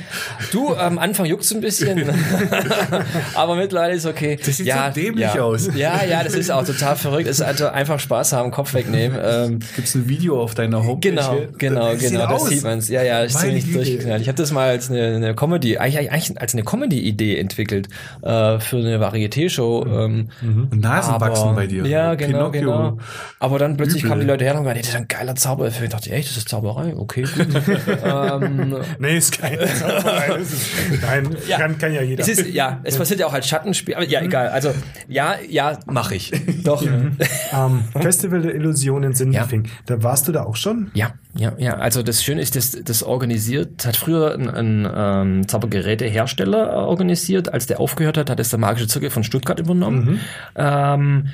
[0.51, 2.09] Du, am Anfang juckt's ein bisschen,
[3.35, 4.37] aber mittlerweile ist okay.
[4.43, 5.41] Das sieht ja, so dämlich ja.
[5.41, 5.69] aus.
[5.75, 7.27] Ja, ja, das ist auch total verrückt.
[7.27, 9.17] Es ist also einfach Spaß haben, Kopf wegnehmen.
[9.21, 11.09] Ähm, Gibt's ein Video auf deiner Homepage?
[11.09, 12.49] Genau, genau, Das genau, das aus.
[12.49, 12.89] sieht man's.
[12.89, 14.21] Ja, ja, Meine ziemlich durchgeknallt.
[14.21, 17.87] Ich habe das mal als eine, eine Comedy, eigentlich, eigentlich als eine Comedy-Idee entwickelt
[18.21, 19.85] äh, für eine Varieté-Show.
[19.87, 21.85] Ähm, Und Nasenwachsen aber- bei dir.
[21.85, 22.61] Ja, genau, Pinocchio.
[22.61, 22.97] genau.
[23.39, 24.09] Aber dann plötzlich Übel.
[24.09, 25.83] kamen die Leute her und haben gesagt, ein geiler Zaubereffekt.
[25.83, 26.95] Ich dachte, echt, das ist Zauberei?
[26.95, 27.47] Okay, gut.
[28.03, 30.35] ähm, Nee, ist keine Zauberei.
[30.37, 30.67] Ist,
[31.01, 32.21] nein, Kann, kann ja jeder.
[32.21, 33.95] es ist, ja, es passiert ja auch als Schattenspiel.
[33.95, 34.49] Aber ja, egal.
[34.49, 34.73] Also,
[35.07, 36.31] ja, ja, mache ich.
[36.63, 36.81] Doch.
[37.53, 39.67] ähm, Festival der Illusionen Sindelfing.
[39.85, 40.91] Da warst du da auch schon?
[40.93, 41.75] Ja, ja, ja.
[41.77, 47.53] Also das Schöne ist, das, das organisiert, hat früher ein, ein ähm, Zaubergerätehersteller äh, organisiert.
[47.53, 50.19] Als der aufgehört hat, hat es der Magische Zirkel von Stuttgart übernommen.
[50.55, 51.29] Ähm,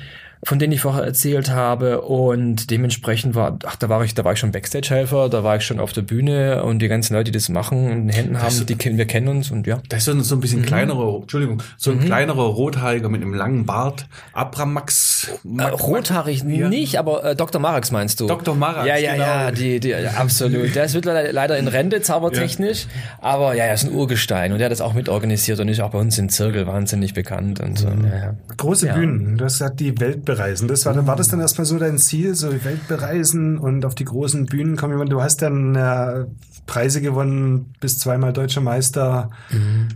[0.46, 4.32] von denen ich vorher erzählt habe und dementsprechend war, ach, da war ich, da war
[4.32, 7.36] ich schon Backstage-Helfer, da war ich schon auf der Bühne und die ganzen Leute, die
[7.38, 9.80] das machen, in den Händen haben, die kennen, wir kennen uns und ja.
[9.88, 10.40] Das ist so, ein Mhm.
[10.40, 14.06] bisschen kleinerer, Entschuldigung, so ein kleinerer Rothaariger mit einem langen Bart.
[14.32, 15.30] Abramax.
[15.58, 17.60] Äh, rothaarig nicht, aber äh, Dr.
[17.60, 18.26] Marax meinst du?
[18.28, 18.54] Dr.
[18.54, 19.24] Marax, Ja, ja, genau.
[19.24, 20.74] ja, die, die, ja, absolut.
[20.74, 22.86] Der ist mittlerweile leider in Rente, zaubertechnisch,
[23.20, 25.90] aber ja, er ist ein Urgestein und der hat das auch mitorganisiert und ist auch
[25.90, 27.88] bei uns im Zirkel wahnsinnig bekannt und so.
[27.88, 28.34] Ja, ja.
[28.56, 29.38] Große Bühnen.
[29.42, 30.68] Hast gesagt, die Welt bereisen.
[30.68, 33.94] Das war, war das dann erstmal so dein Ziel, so die Welt bereisen und auf
[33.94, 34.96] die großen Bühnen kommen?
[34.96, 36.24] Meine, Du hast dann äh,
[36.66, 39.30] Preise gewonnen, bist zweimal deutscher Meister.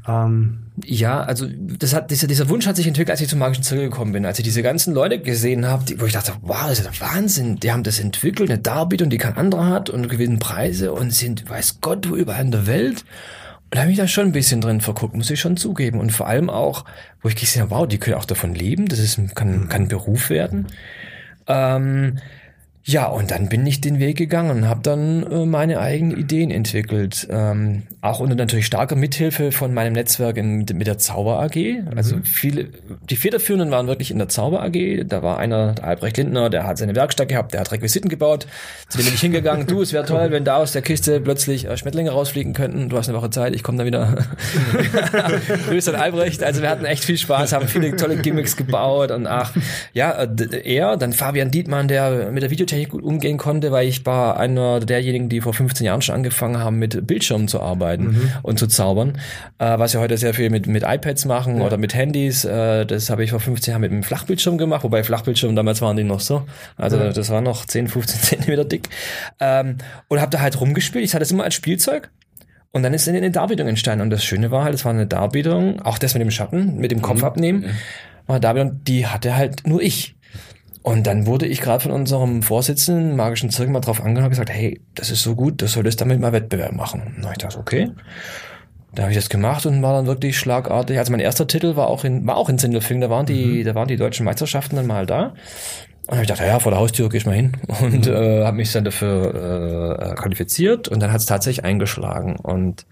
[0.09, 1.46] Ähm, Ja, also
[1.79, 4.24] das hat, dieser, dieser Wunsch hat sich entwickelt, als ich zum Magischen Zirkel gekommen bin.
[4.24, 6.90] Als ich diese ganzen Leute gesehen habe, die, wo ich dachte, wow, das ist ja
[6.90, 7.57] der Wahnsinn.
[7.57, 11.50] Die haben das entwickelt, eine Darbietung, die kein anderer hat und gewinnen Preise und sind,
[11.50, 13.05] weiß Gott, wo überall in der Welt.
[13.70, 16.00] Und da habe ich da schon ein bisschen drin verguckt, muss ich schon zugeben.
[16.00, 16.85] Und vor allem auch,
[17.22, 19.88] wo ich gesehen habe, wow, die können auch davon leben, das ist, kann, kann ein
[19.88, 20.66] Beruf werden.
[21.46, 22.18] Ähm,
[22.90, 26.50] ja, und dann bin ich den Weg gegangen und habe dann äh, meine eigenen Ideen
[26.50, 27.29] entwickelt.
[27.31, 31.57] Ähm, auch unter natürlich starker Mithilfe von meinem Netzwerk in, mit, der Zauber AG.
[31.94, 32.66] Also viele,
[33.09, 35.05] die Federführenden waren wirklich in der Zauber AG.
[35.07, 38.48] Da war einer, der Albrecht Lindner, der hat seine Werkstatt gehabt, der hat Requisiten gebaut.
[38.88, 39.68] Zu dem bin ich hingegangen.
[39.68, 42.88] Du, es wäre toll, wenn da aus der Kiste plötzlich äh, Schmetterlinge rausfliegen könnten.
[42.88, 44.16] Du hast eine Woche Zeit, ich komme dann wieder.
[45.68, 46.42] Grüße an Albrecht.
[46.42, 49.53] Also wir hatten echt viel Spaß, haben viele tolle Gimmicks gebaut und ach,
[49.92, 50.26] ja,
[50.64, 54.80] er, dann Fabian Dietmann, der mit der Videotechnik gut umgehen konnte, weil ich war einer
[54.80, 59.18] derjenigen, die vor 15 Jahren schon angefangen haben, mit Bildschirmen zu arbeiten und zu zaubern,
[59.58, 62.44] äh, was ja heute sehr viel mit, mit iPads machen oder mit Handys.
[62.44, 65.96] Äh, das habe ich vor 15 Jahren mit einem Flachbildschirm gemacht, wobei Flachbildschirm damals waren
[65.96, 66.44] die noch so.
[66.76, 68.88] Also das war noch 10, 15 Zentimeter dick.
[69.40, 71.04] Ähm, und habe da halt rumgespielt.
[71.04, 72.10] Ich hatte es immer als Spielzeug.
[72.72, 74.02] Und dann ist eine Darbietung entstanden.
[74.02, 76.92] Und das Schöne war halt, es war eine Darbietung, auch das mit dem Schatten, mit
[76.92, 77.64] dem Kopf abnehmen,
[78.26, 80.14] war eine Darbietung, die hatte halt nur ich.
[80.82, 84.50] Und dann wurde ich gerade von unserem Vorsitzenden magischen Zirkel mal drauf angenommen und gesagt,
[84.50, 87.16] hey, das ist so gut, das solltest damit mal Wettbewerb machen.
[87.16, 87.90] Und ich dachte, okay.
[88.92, 90.98] Da habe ich das gemacht und war dann wirklich schlagartig.
[90.98, 93.74] Also mein erster Titel war auch in, war auch in Sindelfingen, da waren die, da
[93.74, 95.34] waren die deutschen Meisterschaften dann mal da.
[96.06, 98.56] Und hab ich gedacht, ja, vor der Haustür geh ich mal hin und äh, habe
[98.56, 102.84] mich dann dafür äh, qualifiziert und dann hat es tatsächlich eingeschlagen und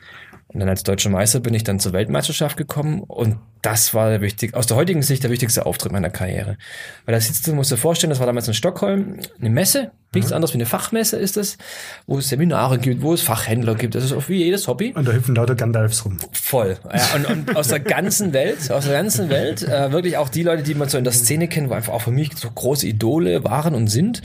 [0.48, 4.22] und dann als deutscher Meister bin ich dann zur Weltmeisterschaft gekommen und das war der
[4.22, 6.56] wichtig, aus der heutigen Sicht der wichtigste Auftritt meiner Karriere.
[7.04, 9.90] Weil da sitzt du, musst du dir vorstellen, das war damals in Stockholm, eine Messe,
[10.14, 11.58] nichts anderes wie eine Fachmesse ist es,
[12.06, 14.94] wo es Seminare gibt, wo es Fachhändler gibt, das ist auch wie jedes Hobby.
[14.94, 16.16] und da hüpfen lauter Gandalfs rum.
[16.32, 16.78] Voll.
[16.84, 20.44] Ja, und, und aus der ganzen Welt, aus der ganzen Welt, äh, wirklich auch die
[20.44, 22.86] Leute, die man so in der Szene kennt, wo einfach auch für mich so große
[22.86, 24.22] Idole waren und sind.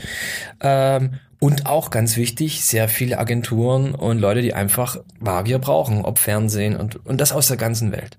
[0.60, 6.18] Ähm, und auch ganz wichtig, sehr viele Agenturen und Leute, die einfach Magier brauchen, ob
[6.18, 8.18] Fernsehen und, und das aus der ganzen Welt.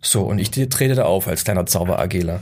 [0.00, 2.40] So, und ich trete da auf als kleiner Zauberagela.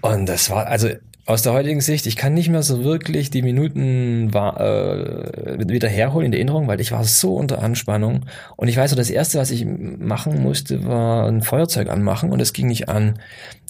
[0.00, 0.88] Und das war, also
[1.24, 5.88] aus der heutigen Sicht, ich kann nicht mehr so wirklich die Minuten war, äh, wieder
[5.88, 8.26] herholen in der Erinnerung, weil ich war so unter Anspannung.
[8.56, 12.40] Und ich weiß so, das Erste, was ich machen musste, war ein Feuerzeug anmachen und
[12.40, 13.20] es ging nicht an.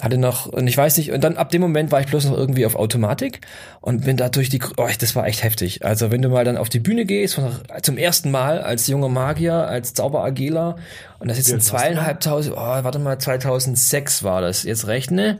[0.00, 2.38] Hatte noch, und ich weiß nicht, und dann ab dem Moment war ich bloß noch
[2.38, 3.40] irgendwie auf Automatik
[3.82, 5.84] und bin da durch die, oh, das war echt heftig.
[5.84, 9.10] Also wenn du mal dann auf die Bühne gehst, von, zum ersten Mal als junger
[9.10, 10.76] Magier, als Zauberageler,
[11.18, 14.62] und da sitzen zweieinhalbtausend, oh, warte mal, 2006 war das.
[14.62, 15.38] Jetzt rechne.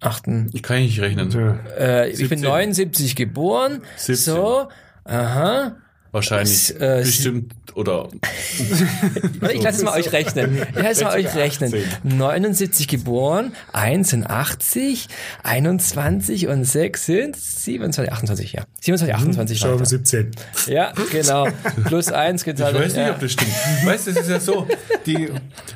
[0.00, 1.30] Achten, Ich kann nicht rechnen.
[1.78, 2.48] Äh, ich bin 17.
[2.48, 3.82] 79 geboren.
[3.96, 4.16] 17.
[4.34, 4.68] So,
[5.04, 5.76] aha.
[6.16, 6.74] Wahrscheinlich.
[6.80, 7.52] äh, bestimmt.
[7.74, 8.08] Oder
[9.52, 10.56] Ich lasse es mal euch rechnen.
[10.70, 11.72] Ich lasse es mal euch rechnen.
[12.04, 15.08] 79 geboren, 1 sind 80,
[15.42, 18.64] 21 und 6 sind 27, 28, ja.
[18.80, 19.84] 27, 28 Schau weiter.
[19.84, 20.30] 17.
[20.68, 21.48] Ja, genau.
[21.84, 22.74] Plus 1 geteilt.
[22.76, 23.10] ich weiß nicht, ja.
[23.12, 23.50] ob das stimmt.
[23.84, 24.66] Weißt du, es ist ja so,
[25.04, 25.28] die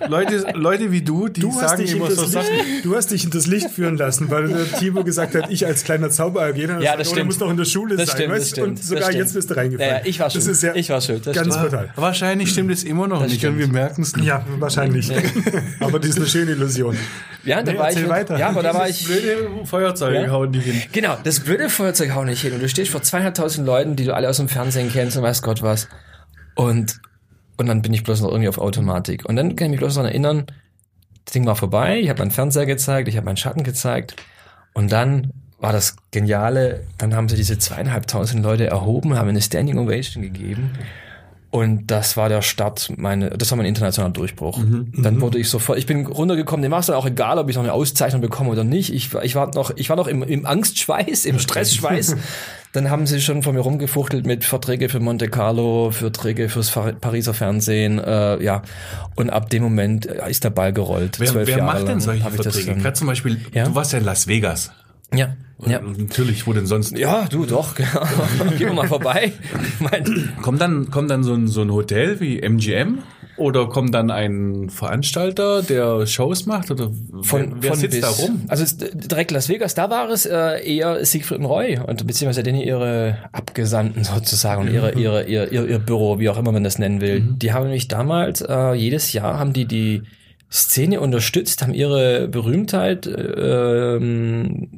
[0.09, 2.55] Leute, Leute wie du, die Du hast, sagen dich in immer das so Sachen.
[2.55, 5.66] Licht, du hast dich in das Licht führen lassen, weil der Timo gesagt hat, ich
[5.66, 6.66] als kleiner Zauberer gehe.
[6.81, 7.26] Ja, das Du stimmt.
[7.26, 8.16] musst doch in der Schule Das sein.
[8.16, 8.50] stimmt, das weißt?
[8.50, 9.18] stimmt, Und das sogar stimmt.
[9.18, 9.94] jetzt bist du reingefallen.
[9.96, 10.55] Ja, ich war das schuld.
[10.57, 11.71] Ist ja Ich war schuld, das ganz stimmt.
[11.71, 11.93] brutal.
[11.97, 13.73] Wahrscheinlich stimmt es immer noch Das nicht und wir stimmt.
[13.75, 14.27] merken es nicht.
[14.27, 15.11] Ja, wahrscheinlich.
[15.81, 16.97] Aber das ist eine schöne Illusion.
[17.45, 18.09] Ja, da Nee, war ich.
[18.09, 18.38] weiter.
[18.38, 19.05] Ja, aber da war ich.
[19.05, 20.31] blöde Feuerzeug Ja?
[20.31, 20.83] hauen nicht hin.
[20.93, 22.53] Genau, das blöde Feuerzeug haut nicht hin.
[22.53, 25.40] Und du stehst vor zweieinhalbtausend Leuten, die du alle aus dem Fernsehen kennst und weiß
[25.40, 25.88] Gott was.
[26.55, 27.01] Und,
[27.57, 29.25] und dann bin ich bloß noch irgendwie auf Automatik.
[29.27, 30.47] Und dann kann ich mich bloß noch erinnern,
[31.25, 34.16] das Ding war vorbei, ich habe meinen Fernseher gezeigt, ich habe meinen Schatten gezeigt.
[34.75, 39.79] Und dann war das Geniale, dann haben sie diese zweieinhalbtausend Leute erhoben, haben eine Standing
[39.79, 40.70] Ovation gegeben.
[41.53, 44.61] Und das war der Start, meine, das war mein internationaler Durchbruch.
[44.94, 47.57] Dann wurde ich sofort, ich bin runtergekommen, dem war es dann auch egal, ob ich
[47.57, 48.94] noch eine Auszeichnung bekomme oder nicht.
[48.94, 52.14] Ich, war- ich war noch, ich war noch im, im Angstschweiß, im Stressschweiß.
[52.73, 57.35] dann haben sie schon von mir rumgefuchtelt mit Verträge für Monte Carlo, Verträge fürs Pariser
[57.35, 58.62] Fernsehen, äh, ja.
[59.16, 61.18] Und ab dem Moment äh, ist der Ball gerollt.
[61.18, 62.77] Wer, Zwölf wer Jahre macht denn solche Verträge?
[62.77, 63.64] Gerade zum Beispiel, Ja?
[63.64, 64.70] du warst ja in Las Vegas.
[65.12, 65.35] Ja,
[65.66, 65.81] ja.
[65.81, 66.96] Natürlich, wo denn sonst?
[66.96, 68.03] Ja, du doch, genau.
[68.57, 69.33] Gehen wir mal vorbei.
[70.42, 72.99] Kommt dann, kommt dann so ein, so ein Hotel wie MGM?
[73.37, 76.70] Oder kommt dann ein Veranstalter, der Shows macht?
[76.70, 76.90] Oder
[77.23, 78.18] von, wer, wer von sitzt bis.
[78.18, 78.42] da rum?
[78.49, 82.61] Also direkt Las Vegas, da war es äh, eher Siegfried und Roy und beziehungsweise denen
[82.61, 86.79] ihre Abgesandten sozusagen und ihre, ihre, ihr, ihr, ihr Büro, wie auch immer man das
[86.79, 87.23] nennen will.
[87.37, 90.03] Die haben nämlich damals, äh, jedes Jahr haben die die
[90.53, 94.68] Szene unterstützt, haben ihre Berühmtheit, äh, ähm,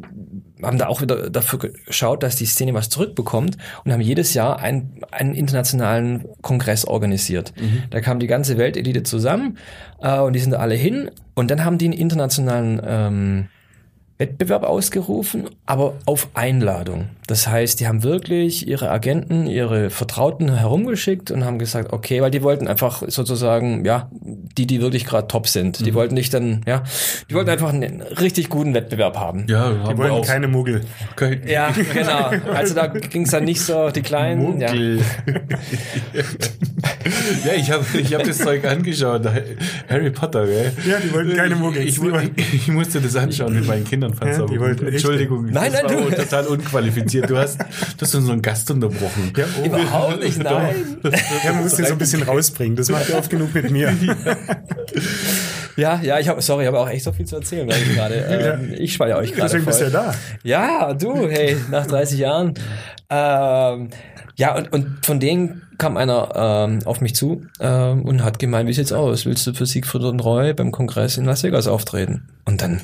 [0.63, 4.59] haben da auch wieder dafür geschaut, dass die Szene was zurückbekommt und haben jedes Jahr
[4.59, 7.53] einen, einen internationalen Kongress organisiert.
[7.91, 9.59] Da kam die ganze Weltelite zusammen
[10.01, 13.49] äh, und die sind da alle hin und dann haben die einen internationalen ähm,
[14.19, 17.09] Wettbewerb ausgerufen, aber auf Einladung.
[17.33, 22.31] Das heißt, die haben wirklich ihre Agenten, ihre Vertrauten herumgeschickt und haben gesagt, okay, weil
[22.31, 25.87] die wollten einfach sozusagen, ja, die, die wirklich gerade top sind.
[25.87, 26.83] Die wollten nicht dann, ja,
[27.31, 29.47] die wollten einfach einen richtig guten Wettbewerb haben.
[29.49, 30.27] Ja, Die haben wir wollen auch.
[30.27, 30.83] keine Muggel.
[31.17, 32.33] Kein- Ja, genau.
[32.53, 34.61] Also da ging es dann nicht so, die Kleinen.
[34.61, 34.69] Ja.
[34.71, 35.01] Muggel.
[37.47, 39.23] ja, ich habe ich hab das Zeug angeschaut.
[39.89, 40.73] Harry Potter, gell?
[40.87, 41.87] Ja, die wollten keine Muggels.
[41.87, 44.13] Ich, wollten- ich, ich musste das anschauen mit meinen Kindern.
[44.13, 47.22] fand's Ja, die wollten Entschuldigung, Nein, das nein, war du- total unqualifiziert.
[47.27, 47.67] Du hast, du
[48.01, 49.33] hast unseren Gast unterbrochen.
[49.37, 50.99] Ja, oh, Überhaupt nicht, nein.
[51.45, 52.77] ja, man muss den so ein bisschen rausbringen.
[52.77, 53.95] Das macht ja oft genug mit mir.
[55.77, 57.95] Ja, ja, ich habe, sorry, ich habe auch echt so viel zu erzählen, weil ich
[57.95, 60.01] gerade, ähm, ich spalte euch gerade Deswegen bist du ja voll.
[60.03, 60.15] da.
[60.43, 62.55] Ja, du, hey, nach 30 Jahren.
[63.09, 63.89] Ähm,
[64.37, 66.31] ja, und, und von denen kam einer
[66.69, 69.25] ähm, auf mich zu ähm, und hat gemeint, wie sieht's aus?
[69.25, 72.29] Willst du für Siegfried und Roy beim Kongress in Las Vegas auftreten?
[72.45, 72.83] Und dann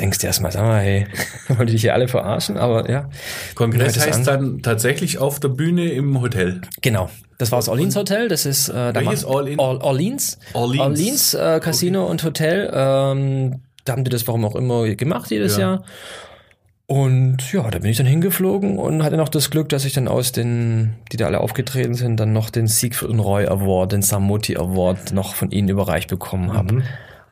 [0.00, 1.06] denkst du erstmal, sag mal, hey,
[1.48, 2.56] wollen die dich hier alle verarschen?
[2.56, 3.08] Aber ja.
[3.54, 4.24] Kongress heißt an.
[4.24, 6.60] dann tatsächlich auf der Bühne im Hotel.
[6.82, 7.10] Genau.
[7.38, 8.28] Das war das Orleans Hotel.
[8.28, 9.58] Das ist äh, da Welches All-In?
[9.60, 10.38] Or- Orleans.
[10.52, 10.80] Orleans.
[10.82, 12.70] Orleans äh, Casino und Hotel.
[12.72, 15.60] Ähm, da haben die das warum auch immer gemacht jedes Ja.
[15.62, 15.84] Jahr.
[16.86, 20.08] Und ja, da bin ich dann hingeflogen und hatte noch das Glück, dass ich dann
[20.08, 24.02] aus den, die da alle aufgetreten sind, dann noch den Siegfried und Roy Award, den
[24.02, 26.82] Samoti Award noch von ihnen überreicht bekommen habe.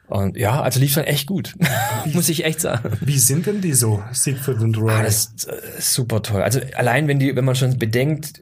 [0.08, 1.54] Und ja, also lief dann echt gut.
[2.12, 2.96] Muss ich echt sagen.
[3.00, 4.92] Wie sind denn die so, Siegfried und Roy?
[4.92, 6.42] Ah, das ist äh, super toll.
[6.42, 8.40] Also allein wenn die, wenn man schon bedenkt,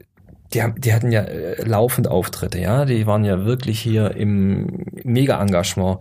[0.53, 4.85] die, haben, die hatten ja äh, laufend Auftritte, ja, die waren ja wirklich hier im
[5.03, 5.99] Mega-Engagement.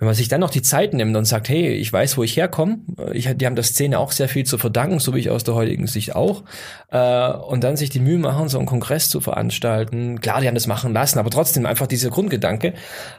[0.00, 2.34] Wenn man sich dann noch die Zeit nimmt und sagt, hey, ich weiß, wo ich
[2.34, 5.28] herkomme, äh, ich, die haben der Szene auch sehr viel zu verdanken, so wie ich
[5.28, 6.42] aus der heutigen Sicht auch,
[6.90, 10.22] äh, und dann sich die Mühe machen, so einen Kongress zu veranstalten.
[10.22, 12.68] Klar, die haben das machen lassen, aber trotzdem einfach dieser Grundgedanke,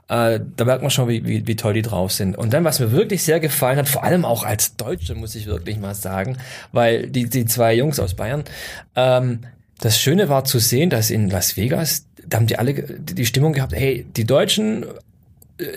[0.09, 2.35] äh, da merkt man schon, wie, wie, wie toll die drauf sind.
[2.35, 5.45] Und dann, was mir wirklich sehr gefallen hat, vor allem auch als Deutsche, muss ich
[5.45, 6.37] wirklich mal sagen,
[6.71, 8.43] weil die, die zwei Jungs aus Bayern,
[8.95, 9.41] ähm,
[9.81, 13.25] das Schöne war zu sehen, dass in Las Vegas, da haben die alle die die
[13.27, 14.85] Stimmung gehabt, hey, die Deutschen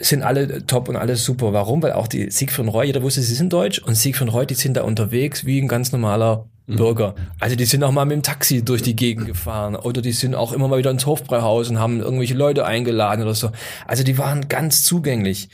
[0.00, 1.52] sind alle top und alles super.
[1.52, 1.82] Warum?
[1.82, 4.76] Weil auch die Siegfried Roy, jeder wusste, sie sind deutsch und Siegfried Roy, die sind
[4.76, 7.14] da unterwegs wie ein ganz normaler Bürger.
[7.40, 10.34] Also die sind auch mal mit dem Taxi durch die Gegend gefahren oder die sind
[10.34, 13.50] auch immer mal wieder ins Hofbräuhaus und haben irgendwelche Leute eingeladen oder so.
[13.86, 15.50] Also die waren ganz zugänglich.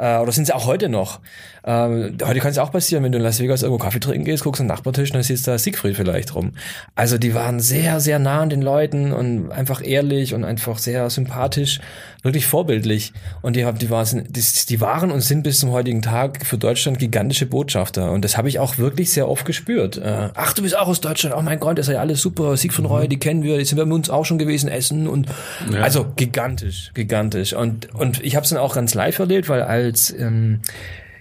[0.00, 1.20] Äh, oder sind sie auch heute noch.
[1.62, 4.44] Ähm, heute kann es auch passieren, wenn du in Las Vegas irgendwo Kaffee trinken gehst,
[4.44, 6.52] guckst am Nachbartisch, dann siehst da Siegfried vielleicht rum.
[6.94, 11.10] Also die waren sehr, sehr nah an den Leuten und einfach ehrlich und einfach sehr
[11.10, 11.80] sympathisch,
[12.22, 13.12] wirklich vorbildlich.
[13.42, 16.98] Und die, die, war, die, die waren und sind bis zum heutigen Tag für Deutschland
[16.98, 18.10] gigantische Botschafter.
[18.10, 19.98] Und das habe ich auch wirklich sehr oft gespürt.
[19.98, 22.56] Äh, ach, du bist auch aus Deutschland, oh mein Gott, das ist ja alles super,
[22.56, 25.26] Sieg von Roy, die kennen wir, die sind mit uns auch schon gewesen, essen und
[25.70, 25.80] Ja.
[25.82, 27.52] also gigantisch, gigantisch.
[27.52, 30.60] Und, und ich habe es dann auch ganz live erlebt, weil als ähm,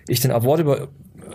[0.08, 0.88] ich den Award über,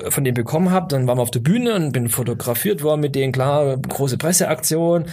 [0.08, 3.14] von denen bekommen habe, dann waren wir auf der Bühne und bin fotografiert worden mit
[3.14, 5.06] denen, klar, große Presseaktion.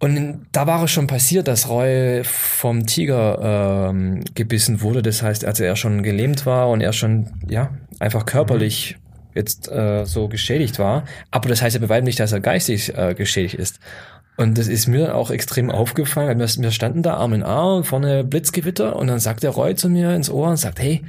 [0.00, 5.02] Und da war es schon passiert, dass Roy vom Tiger ähm, gebissen wurde.
[5.02, 7.70] Das heißt, als er schon gelähmt war und er schon, ja,
[8.00, 8.96] einfach körperlich
[9.34, 11.04] jetzt äh, so geschädigt war.
[11.30, 13.80] Aber das heißt ja bei weitem nicht, dass er geistig äh, geschädigt ist.
[14.36, 17.42] Und das ist mir dann auch extrem aufgefallen, weil wir, wir standen da Arm in
[17.44, 21.04] Arm vorne Blitzgewitter und dann sagt der Roy zu mir ins Ohr und sagt, hey,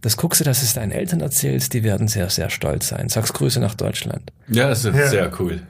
[0.00, 3.08] das guckst du, dass es deinen Eltern erzählst, die werden sehr, sehr stolz sein.
[3.08, 4.32] Sag's Grüße nach Deutschland.
[4.48, 5.08] Ja, das ist Ja.
[5.08, 5.60] sehr cool.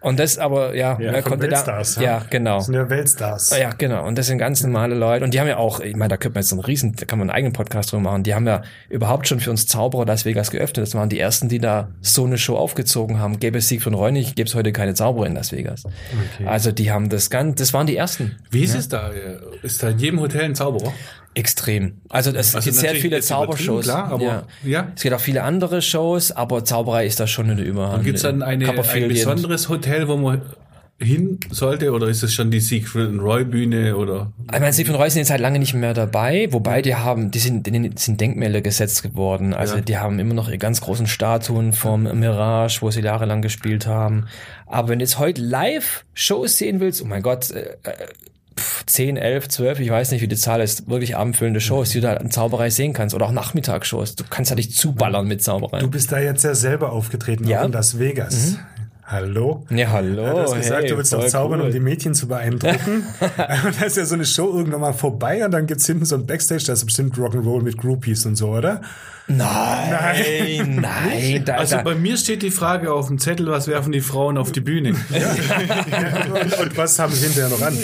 [0.00, 2.02] Und das aber, ja, Ja, er von konnte da, Weltstars, ja.
[2.02, 2.56] ja, genau.
[2.56, 3.58] Das sind ja Weltstars.
[3.58, 4.06] Ja, genau.
[4.06, 5.24] Und das sind ganz normale Leute.
[5.24, 7.18] Und die haben ja auch, ich meine, da könnte man jetzt einen riesen, da kann
[7.18, 8.22] man einen eigenen Podcast drüber machen.
[8.22, 10.86] Die haben ja überhaupt schon für uns Zauberer Las Vegas geöffnet.
[10.86, 13.38] Das waren die ersten, die da so eine Show aufgezogen haben.
[13.40, 15.84] Gäbe es Sieg von Reue nicht, gäbe es heute keine Zauberer in Las Vegas.
[16.46, 18.36] Also die haben das ganz, das waren die ersten.
[18.50, 19.10] Wie ist es da?
[19.62, 20.92] Ist da in jedem Hotel ein Zauberer?
[21.34, 22.00] Extrem.
[22.08, 23.84] Also es Also gibt sehr viele Zaubershows.
[23.84, 24.42] klar, aber- ja.
[24.64, 24.92] ja.
[24.96, 28.02] Es gibt auch viele andere Shows, aber Zauberei ist da schon in der Überhand.
[28.04, 30.42] Gibt es dann eine, ein besonderes Hotel, wo man
[30.98, 31.92] hin sollte?
[31.92, 33.96] Oder ist es schon die Siegfried und Roy Bühne?
[33.96, 34.32] Oder?
[34.52, 37.38] Ich meine, Siegfried Reus sind jetzt halt lange nicht mehr dabei, wobei die haben, die
[37.38, 39.54] sind, denen sind Denkmäler gesetzt geworden.
[39.54, 39.80] Also Ja.
[39.82, 44.26] die haben immer noch ihre ganz großen Statuen vom Mirage, wo sie jahrelang gespielt haben.
[44.66, 47.92] Aber wenn du jetzt heute live Shows sehen willst, oh mein Gott, äh, äh,
[48.86, 52.08] 10, 11, 12, ich weiß nicht, wie die Zahl ist, wirklich abendfüllende Shows, die du
[52.08, 53.14] da in Zauberei sehen kannst.
[53.14, 54.16] Oder auch Nachmittagsshows.
[54.16, 55.78] Du kannst ja nicht zuballern mit Zauberei.
[55.80, 57.64] Du bist da jetzt ja selber aufgetreten, Ja.
[57.64, 58.56] in Las Vegas.
[59.04, 59.66] Hallo?
[59.70, 60.22] ja, hallo.
[60.22, 61.66] Du hast gesagt, hey, du willst doch zaubern, cool.
[61.66, 63.04] um die Mädchen zu beeindrucken.
[63.20, 66.14] und da ist ja so eine Show irgendwann mal vorbei und dann gibt's hinten so
[66.14, 68.82] ein Backstage, da ist bestimmt Rock'n'Roll mit Groupies und so, oder?
[69.36, 71.44] Nein, nein.
[71.44, 74.36] Da, Also da, bei mir steht die Frage auf dem Zettel, was werfen die Frauen
[74.38, 74.90] auf die Bühne?
[76.34, 77.78] und, und was haben sie hinterher noch an?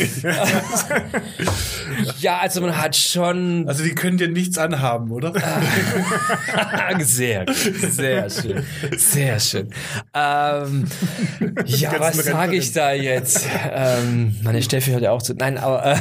[2.19, 5.33] ja, also man hat schon Also die können dir nichts anhaben, oder?
[7.01, 7.47] sehr,
[7.91, 8.63] sehr schön,
[8.97, 9.71] sehr schön.
[10.15, 10.85] Ähm,
[11.65, 13.47] ja, was sage ich da jetzt?
[13.73, 15.35] Ähm, meine Steffi hört ja auch zu.
[15.35, 15.97] Nein, aber äh,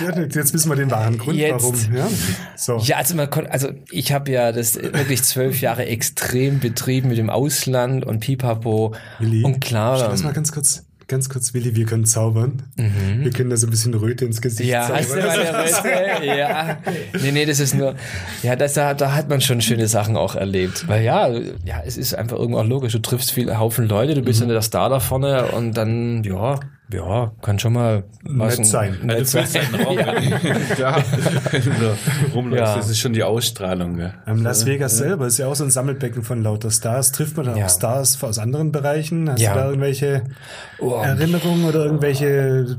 [0.00, 1.62] Ja, Jetzt wissen wir den wahren Grund, Jetzt.
[1.62, 1.74] warum.
[1.94, 2.08] Ja?
[2.56, 2.78] So.
[2.78, 7.18] ja, also man konnte, also ich habe ja das wirklich zwölf Jahre extrem betrieben mit
[7.18, 9.98] dem Ausland und Pipapo Willi, und klar.
[9.98, 12.62] Lass mal ganz kurz, ganz kurz, Willi, wir können zaubern.
[12.76, 14.72] Wir können da so ein bisschen Röte ins Gesicht Mhm.
[14.72, 15.36] Ja, hast du zaubern.
[15.44, 15.88] meine Röste?
[16.24, 16.78] Ja.
[17.20, 17.94] Nee, nee, das ist nur,
[18.42, 20.86] ja, das, da, da hat man schon schöne Sachen auch erlebt.
[20.88, 22.92] Weil ja, ja, es ist einfach irgendwo auch logisch.
[22.92, 24.44] Du triffst viele Haufen Leute, du bist Mhm.
[24.44, 26.60] dann der Star da vorne und dann, ja,
[26.92, 28.96] ja, kann schon mal was Nett sein.
[29.02, 29.46] Nett Du sein.
[29.46, 29.96] fühlst einen Raum,
[30.76, 31.02] Klar.
[31.50, 31.94] Wenn du da
[32.34, 32.76] rumläufst, Ja.
[32.76, 33.96] das ist schon die Ausstrahlung.
[33.96, 34.14] Gell?
[34.26, 37.12] Ähm, Las Vegas selber ist ja auch so ein Sammelbecken von lauter Stars.
[37.12, 37.66] Trifft man da Ja.
[37.66, 39.30] auch Stars aus anderen Bereichen?
[39.30, 39.54] Hast Ja.
[39.54, 40.24] du da irgendwelche
[40.80, 41.00] Oh.
[41.02, 42.78] Erinnerungen oder irgendwelche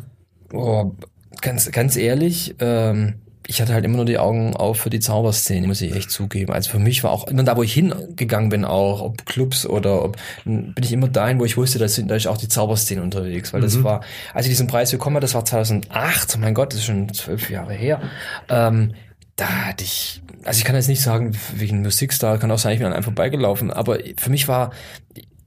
[0.53, 0.93] Oh,
[1.41, 3.15] ganz, ganz ehrlich, ähm,
[3.47, 6.53] ich hatte halt immer nur die Augen auf für die Zauberszene, muss ich echt zugeben.
[6.53, 10.03] Also für mich war auch immer da, wo ich hingegangen bin, auch ob Clubs oder
[10.03, 13.01] ob bin ich immer dahin, wo ich wusste, da sind da ist auch die Zauberszene
[13.01, 14.01] unterwegs, weil das war,
[14.33, 17.13] als ich diesen Preis bekommen habe, das war 2008, oh mein Gott, das ist schon
[17.13, 18.01] zwölf Jahre her.
[18.49, 18.93] Ähm,
[19.35, 22.79] da hatte ich, also ich kann jetzt nicht sagen, wegen Musikstar, kann auch sein, ich
[22.79, 24.71] bin an einem vorbeigelaufen, aber für mich war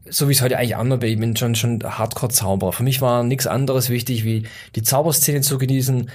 [0.09, 2.72] so wie es heute eigentlich anders bin, ich bin schon, schon Hardcore-Zauberer.
[2.72, 6.11] Für mich war nichts anderes wichtig, wie die Zauberszene zu genießen,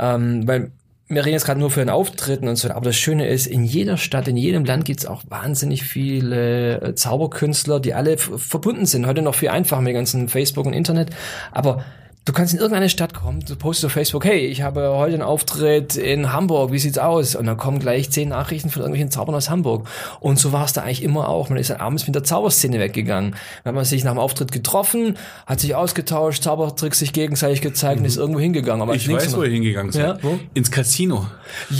[0.00, 0.72] ähm, weil
[1.08, 3.64] wir reden jetzt gerade nur für den Auftritten und so, aber das Schöne ist, in
[3.64, 9.06] jeder Stadt, in jedem Land gibt's auch wahnsinnig viele äh, Zauberkünstler, die alle verbunden sind.
[9.06, 11.10] Heute noch viel einfacher mit ganzen Facebook und Internet,
[11.52, 11.84] aber
[12.26, 15.22] Du kannst in irgendeine Stadt kommen, du postest auf Facebook, hey, ich habe heute einen
[15.22, 17.36] Auftritt in Hamburg, wie sieht's aus?
[17.36, 19.86] Und dann kommen gleich zehn Nachrichten von irgendwelchen Zaubern aus Hamburg.
[20.18, 21.50] Und so war es da eigentlich immer auch.
[21.50, 23.36] Man ist dann abends mit der Zauberszene weggegangen.
[23.62, 28.00] Dann hat man sich nach dem Auftritt getroffen, hat sich ausgetauscht, Zaubertricks sich gegenseitig gezeigt
[28.00, 28.82] und ist irgendwo hingegangen.
[28.82, 30.04] Aber Ich weiß, wo ihr hingegangen seid.
[30.04, 30.36] Ja, wo?
[30.52, 31.28] Ins Casino.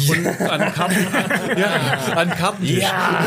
[0.09, 0.95] Und an Karten,
[1.59, 2.83] ja, an Kartentisch.
[2.83, 3.25] Ja,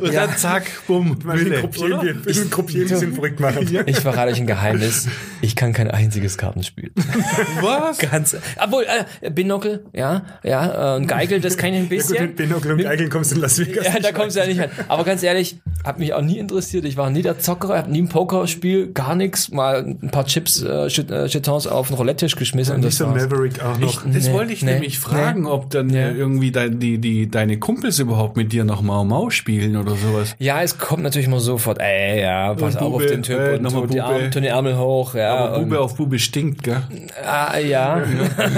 [0.00, 3.68] Und dann zack, bumm, den wir- wir den Gruppieren ein bisschen verrückt machen.
[3.86, 5.08] ich verrate euch ein Geheimnis.
[5.40, 6.90] Ich kann kein einziges Kartenspiel.
[7.62, 7.98] Was?
[7.98, 8.84] Ganz, obwohl,
[9.20, 12.22] äh, Binocle, ja, ja, äh, und Geigel, das kann ich ein Ja, gut, bisschen.
[12.26, 13.86] mit Binocle und Geigeln kommst du in Las Vegas.
[13.86, 14.70] Ja, da kommst du ja nicht hin.
[14.88, 16.84] Aber ganz ehrlich, hat mich auch nie interessiert.
[16.84, 19.50] Ich war nie der Zocker, hab nie ein Pokerspiel, gar nichts.
[19.50, 22.72] Mal ein paar Chips, äh, Jet- äh, auf den Roulette-Tisch geschmissen.
[22.72, 22.80] rein.
[22.80, 23.22] und Nicht das so war's.
[23.30, 24.02] Maverick auch noch.
[24.06, 25.48] Das Nee, wollte ich nee, nämlich fragen, nee.
[25.48, 29.30] ob dann äh, irgendwie dein, die, die, deine Kumpels überhaupt mit dir noch Mau Mau
[29.30, 30.34] spielen oder sowas.
[30.38, 33.54] Ja, es kommt natürlich immer sofort, ey, ja, pass Und auf Bube, den Typ äh,
[33.54, 34.00] und nochmal so, die.
[34.00, 35.34] Arme, tun die Ärmel hoch, ja.
[35.34, 36.82] Aber und, Bube auf Bube stinkt, gell?
[37.24, 38.02] ah, ja,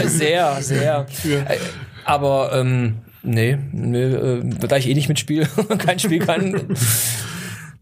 [0.06, 1.06] sehr, sehr.
[1.24, 1.58] Äh,
[2.06, 5.46] Aber, ähm, nee, nee äh, da ich eh nicht mitspiele,
[5.78, 6.74] kein Spiel kann,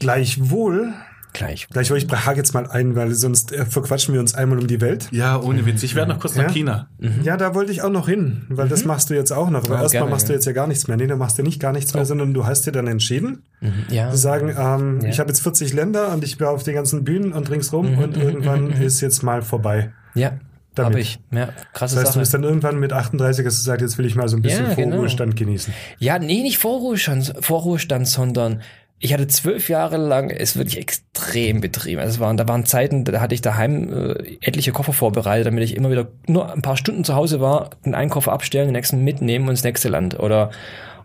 [0.01, 0.93] Gleichwohl,
[1.35, 1.69] gleich.
[1.69, 4.81] gleichwohl, ich hake jetzt mal ein, weil sonst äh, verquatschen wir uns einmal um die
[4.81, 5.09] Welt.
[5.11, 5.83] Ja, ohne Witz.
[5.83, 6.45] Ich werde noch kurz Ja?
[6.45, 6.89] nach China.
[7.23, 9.65] Ja, da wollte ich auch noch hin, weil das machst du jetzt auch noch.
[9.67, 10.37] Aber Ah, erstmal machst du ja.
[10.37, 10.97] jetzt ja gar nichts mehr.
[10.97, 13.43] Nee, du machst ja nicht gar nichts mehr, sondern du hast dir dann entschieden,
[13.91, 14.11] Ja.
[14.11, 15.09] zu sagen, ähm, Ja.
[15.11, 18.17] ich habe jetzt 40 Länder und ich war auf den ganzen Bühnen und ringsrum und
[18.17, 19.93] irgendwann ist jetzt mal vorbei.
[20.15, 20.33] Ja,
[20.77, 20.93] Damit.
[20.93, 21.19] habe ich.
[21.33, 22.19] Ja, krasse Das heißt, du Sache.
[22.21, 24.67] bist dann irgendwann mit 38 hast du gesagt, jetzt will ich mal so ein bisschen
[24.69, 24.91] Ja, genau.
[24.93, 25.75] Vorruhestand genießen.
[25.99, 28.61] Ja, nee, nicht Vorruhestand, Vorruhestand, sondern
[28.99, 32.01] ich hatte zwölf Jahre lang es wirklich extrem betrieben.
[32.01, 35.65] Also es waren, da waren Zeiten, da hatte ich daheim äh, etliche Koffer vorbereitet, damit
[35.65, 38.75] ich immer wieder nur ein paar Stunden zu Hause war, den einen Koffer abstellen, den
[38.75, 40.19] nächsten mitnehmen und ins nächste Land.
[40.19, 40.51] Oder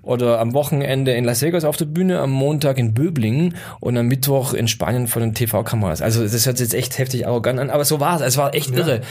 [0.02, 4.08] oder am Wochenende in Las Vegas auf der Bühne, am Montag in Böblingen und am
[4.08, 6.02] Mittwoch in Spanien vor den TV-Kameras.
[6.02, 8.22] Also das hört sich jetzt echt heftig arrogant an, aber so war es.
[8.22, 9.02] Es war echt irre.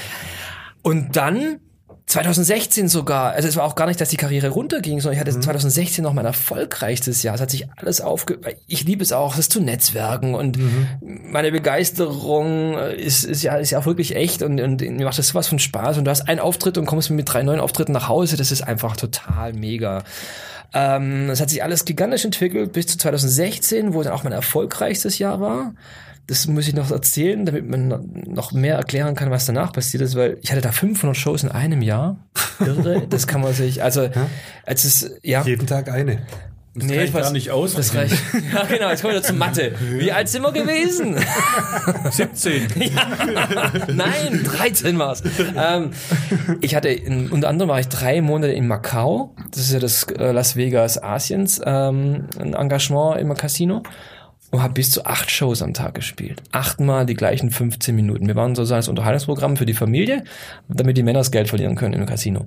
[0.83, 1.61] Und dann
[2.09, 5.39] 2016 sogar, also es war auch gar nicht, dass die Karriere runterging, sondern ich hatte
[5.39, 7.35] 2016 noch mein erfolgreichstes Jahr.
[7.35, 8.39] Es hat sich alles aufge...
[8.67, 10.59] Ich liebe es auch, das zu netzwerken und
[11.03, 15.29] meine Begeisterung ist, ist, ja, ist ja auch wirklich echt und, und mir macht das
[15.29, 18.09] sowas von Spaß und du hast einen Auftritt und kommst mit drei neuen Auftritten nach
[18.09, 20.03] Hause, das ist einfach total mega.
[20.73, 25.19] Ähm, es hat sich alles gigantisch entwickelt bis zu 2016, wo dann auch mein erfolgreichstes
[25.19, 25.75] Jahr war.
[26.29, 27.89] Das muss ich noch erzählen, damit man
[28.27, 31.49] noch mehr erklären kann, was danach passiert ist, weil ich hatte da 500 Shows in
[31.51, 32.19] einem Jahr.
[32.61, 34.09] Irre, das kann man sich, also,
[34.65, 35.43] als es, ja.
[35.43, 36.27] Jeden Tag eine.
[36.75, 37.75] Das Nee, reicht was- gar nicht aus.
[37.75, 38.15] Das reicht.
[38.55, 39.73] Ja, genau, jetzt kommen wir wieder zur Mathe.
[39.99, 41.17] Wie alt sind wir gewesen?
[42.11, 42.69] 17.
[43.95, 45.23] Nein, 13 war's.
[45.57, 45.91] Ähm,
[46.61, 49.35] ich hatte, in, unter anderem war ich drei Monate in Macau.
[49.51, 53.83] Das ist ja das äh, Las Vegas Asiens, ähm, ein Engagement im Casino.
[54.51, 56.43] Und habe bis zu acht Shows am Tag gespielt.
[56.53, 58.27] Achtmal die gleichen 15 Minuten.
[58.27, 60.25] Wir waren sozusagen das Unterhaltungsprogramm für die Familie,
[60.69, 62.47] damit die Männer das Geld verlieren können im Casino.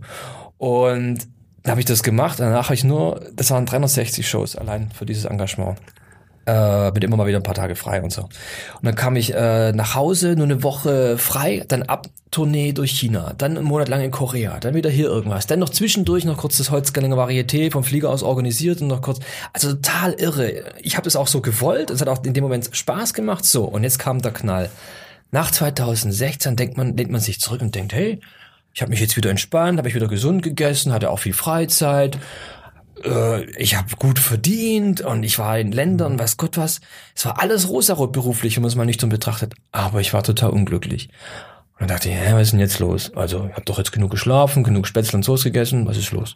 [0.57, 1.27] Und
[1.63, 2.39] da habe ich das gemacht.
[2.39, 5.77] Danach habe ich nur, das waren 360 Shows allein für dieses Engagement
[6.51, 8.23] äh, mit immer mal wieder ein paar Tage frei und so.
[8.23, 8.29] Und
[8.83, 13.33] dann kam ich äh, nach Hause, nur eine Woche frei, dann ab Tournee durch China,
[13.37, 16.57] dann einen Monat lang in Korea, dann wieder hier irgendwas, dann noch zwischendurch noch kurz
[16.57, 19.19] das Holzgerlinger Varieté vom Flieger aus organisiert und noch kurz,
[19.53, 20.63] also total irre.
[20.81, 23.63] Ich habe das auch so gewollt, es hat auch in dem Moment Spaß gemacht, so
[23.65, 24.69] und jetzt kam der Knall.
[25.31, 28.19] Nach 2016 denkt man, lehnt man sich zurück und denkt, hey,
[28.73, 32.17] ich habe mich jetzt wieder entspannt, habe ich wieder gesund gegessen, hatte auch viel Freizeit,
[33.03, 36.81] äh, ich habe gut verdient und ich war in Ländern, weiß Gott was.
[37.15, 39.53] Es war alles rosarot beruflich, wenn man es mal nüchtern betrachtet.
[39.71, 41.09] Aber ich war total unglücklich.
[41.73, 43.11] Und dann dachte ich, hä, was ist denn jetzt los?
[43.15, 46.35] Also, ich habe doch jetzt genug geschlafen, genug Spätzle und Soße gegessen, was ist los?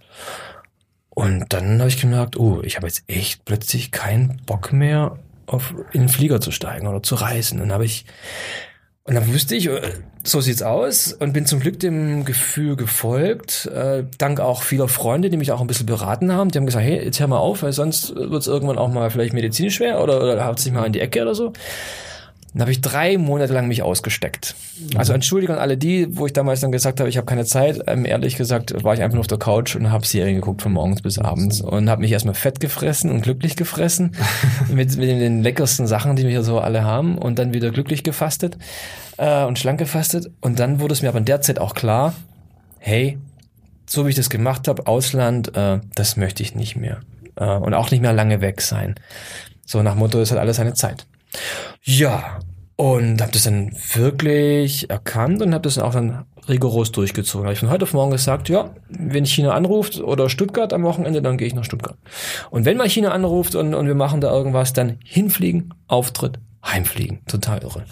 [1.09, 5.73] Und dann habe ich gemerkt, oh, ich habe jetzt echt plötzlich keinen Bock mehr, auf,
[5.93, 7.59] in den Flieger zu steigen oder zu reisen.
[7.59, 8.05] Dann habe ich
[9.07, 9.81] und dann wusste ich, äh,
[10.23, 13.67] so sieht's aus und bin zum Glück dem Gefühl gefolgt.
[13.67, 16.49] Äh, dank auch vieler Freunde, die mich auch ein bisschen beraten haben.
[16.49, 19.33] Die haben gesagt, hey, jetzt hör mal auf, weil sonst wird's irgendwann auch mal vielleicht
[19.33, 21.53] medizinisch schwer oder, oder haut sich mal in die Ecke oder so.
[22.55, 24.55] Dann habe ich drei Monate lang mich ausgesteckt.
[24.95, 27.81] Also Entschuldigung an alle die, wo ich damals dann gesagt habe, ich habe keine Zeit.
[27.85, 30.71] Ähm, ehrlich gesagt war ich einfach nur auf der Couch und habe Serien geguckt von
[30.71, 34.15] morgens bis abends und habe mich erstmal fett gefressen und glücklich gefressen
[34.73, 38.03] mit, mit den leckersten Sachen, die wir hier so alle haben und dann wieder glücklich
[38.03, 38.57] gefastet
[39.17, 40.31] äh, und schlank gefastet.
[40.39, 42.13] Und dann wurde es mir aber in der Zeit auch klar,
[42.79, 43.17] hey,
[43.85, 47.01] so wie ich das gemacht habe, Ausland, äh, das möchte ich nicht mehr.
[47.35, 48.95] Äh, und auch nicht mehr lange weg sein.
[49.65, 51.05] So nach Motto, es hat alles seine Zeit.
[51.83, 52.39] Ja,
[52.77, 57.45] und habe das dann wirklich erkannt und habe das auch dann rigoros durchgezogen.
[57.45, 61.21] Habe ich von heute auf morgen gesagt, ja, wenn China anruft oder Stuttgart am Wochenende,
[61.21, 61.97] dann gehe ich nach Stuttgart.
[62.51, 67.21] Und wenn mal China anruft und, und wir machen da irgendwas, dann hinfliegen, Auftritt, heimfliegen.
[67.27, 67.85] Total irre.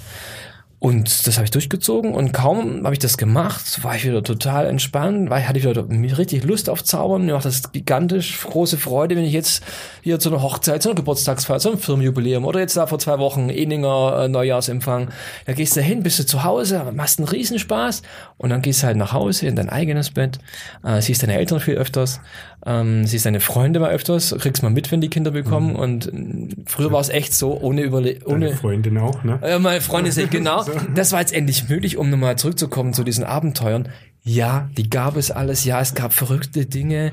[0.84, 4.66] Und das habe ich durchgezogen und kaum habe ich das gemacht, war ich wieder total
[4.66, 7.26] entspannt, weil hatte ich wieder richtig Lust auf Zaubern.
[7.26, 9.64] Mir macht das gigantisch große Freude, wenn ich jetzt
[10.02, 13.18] hier zu einer Hochzeit, zu einer Geburtstagsfeier, zu einem Firmenjubiläum oder jetzt da vor zwei
[13.20, 15.08] Wochen Eninger äh, Neujahrsempfang,
[15.46, 18.02] da gehst du hin, bist du zu Hause, machst einen Riesenspaß
[18.36, 20.40] und dann gehst du halt nach Hause in dein eigenes Bett,
[20.84, 22.20] äh, siehst deine Eltern viel öfters
[22.66, 25.72] Ähm, siehst deine Freunde mal öfters, kriegst mal mit, wenn die Kinder bekommen.
[25.72, 25.76] Mhm.
[25.76, 29.40] Und äh, früher war es echt so, ohne Überle Deine ohne Freundin auch, ne?
[29.46, 30.66] ja, meine Freunde sind genau.
[30.96, 33.90] Das war jetzt endlich möglich, um nochmal zurückzukommen zu diesen Abenteuern.
[34.24, 35.66] Ja, die gab es alles.
[35.66, 37.12] Ja, es gab verrückte Dinge.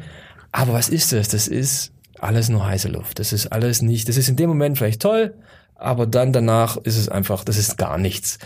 [0.53, 1.29] Aber was ist das?
[1.29, 3.19] Das ist alles nur heiße Luft.
[3.19, 4.09] Das ist alles nicht.
[4.09, 5.35] Das ist in dem Moment vielleicht toll,
[5.81, 8.39] aber dann danach ist es einfach, das ist gar nichts.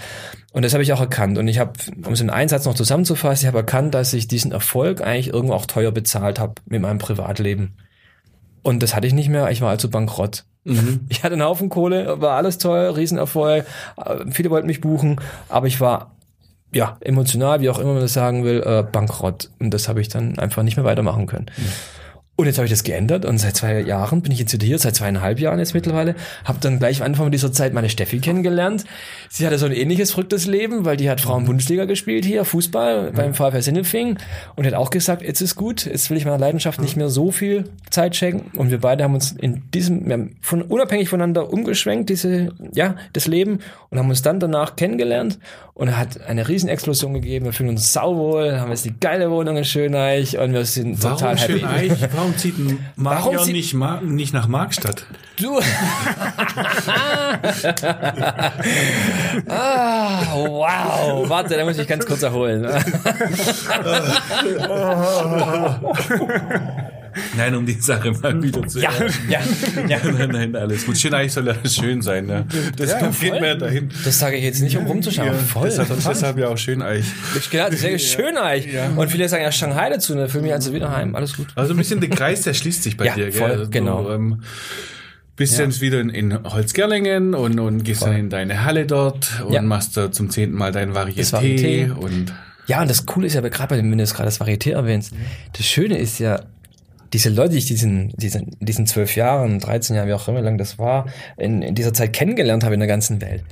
[0.53, 1.37] Und das habe ich auch erkannt.
[1.37, 1.73] Und ich habe,
[2.07, 5.33] um es in einen Satz noch zusammenzufassen, ich habe erkannt, dass ich diesen Erfolg eigentlich
[5.33, 7.77] irgendwo auch teuer bezahlt habe mit meinem Privatleben.
[8.63, 9.51] Und das hatte ich nicht mehr.
[9.51, 10.45] Ich war also bankrott.
[11.11, 13.67] Ich hatte einen Haufen Kohle, war alles toll, Riesenerfolg.
[14.31, 15.21] Viele wollten mich buchen,
[15.51, 16.13] aber ich war
[16.73, 19.51] ja emotional, wie auch immer man das sagen will, äh, bankrott.
[19.59, 21.51] Und das habe ich dann einfach nicht mehr weitermachen können.
[22.37, 24.79] Und jetzt habe ich das geändert und seit zwei Jahren bin ich jetzt wieder hier,
[24.81, 26.17] seit zweieinhalb Jahren jetzt mittlerweile.
[26.45, 28.85] Habe dann gleich am Anfang dieser Zeit meine Steffi kennengelernt.
[29.29, 33.35] Sie hatte so ein ähnliches verrücktes Leben, weil die hat Frauen-Bundesliga gespielt hier, Fußball beim
[33.35, 34.19] VfL Sindelfing
[34.57, 37.31] und hat auch gesagt, jetzt ist gut, jetzt will ich meiner Leidenschaft nicht mehr so
[37.31, 38.59] viel Zeit schenken.
[38.59, 42.97] Und wir beide haben uns in diesem, wir haben von, unabhängig voneinander umgeschwenkt, diese, ja,
[43.13, 43.61] das Leben
[43.91, 45.39] und haben uns dann danach kennengelernt
[45.75, 47.45] und hat eine Riesenexplosion gegeben.
[47.45, 51.37] Wir fühlen uns sauwohl, haben jetzt die geile Wohnung in Schöneich und wir sind total
[51.37, 51.53] Warum happy.
[51.61, 51.93] schön Eich?
[52.25, 55.05] Warum zieht ein Marion Warum zieht- nicht, Ma nicht nach Markstadt?
[55.39, 55.59] Du.
[59.49, 61.29] ah, wow.
[61.29, 62.65] Warte, da muss ich ganz kurz erholen.
[67.37, 68.91] Nein, um die Sache mal wieder zu ja,
[69.29, 69.41] ja,
[69.89, 69.99] ja.
[70.05, 70.97] Nein, nein, alles gut.
[70.99, 72.27] Schön, eigentlich soll ja schön sein.
[72.27, 72.47] Ne?
[72.77, 73.91] Das geht mir dahin.
[74.05, 75.29] Das sage ich jetzt nicht, um rumzuschauen.
[75.29, 75.69] Ja, voll.
[75.69, 76.13] deshalb, total.
[76.13, 77.07] deshalb ja auch schön Eich.
[77.39, 78.75] Ich, genau, das ist ja schön eigentlich.
[78.97, 80.29] Und viele sagen ja Shanghai dazu, ne?
[80.29, 81.15] Für mich also wieder heim.
[81.15, 81.49] Alles gut.
[81.55, 83.33] Also ein bisschen der Kreis, der schließt sich bei Ja, dir.
[83.33, 83.59] voll, gell?
[83.59, 84.11] Also, genau.
[84.13, 84.43] ähm,
[85.37, 89.53] bist jetzt wieder in, in Holzgerlingen und, und gehst dann in deine Halle dort und
[89.53, 89.63] Ja.
[89.63, 91.91] machst da zum zehnten Mal dein Varieté.
[91.93, 92.33] Und
[92.67, 95.13] Ja, und das Coole ist ja, gerade bei dem, wenn du gerade das Varieté erwähnst,
[95.57, 96.41] das Schöne ist ja,
[97.15, 100.59] diese Leute, die ich diesen, diesen, diesen zwölf Jahren, 13 Jahren, wie auch immer lang
[100.59, 101.07] das war,
[101.39, 103.45] in, in dieser Zeit kennengelernt habe in der ganzen Welt,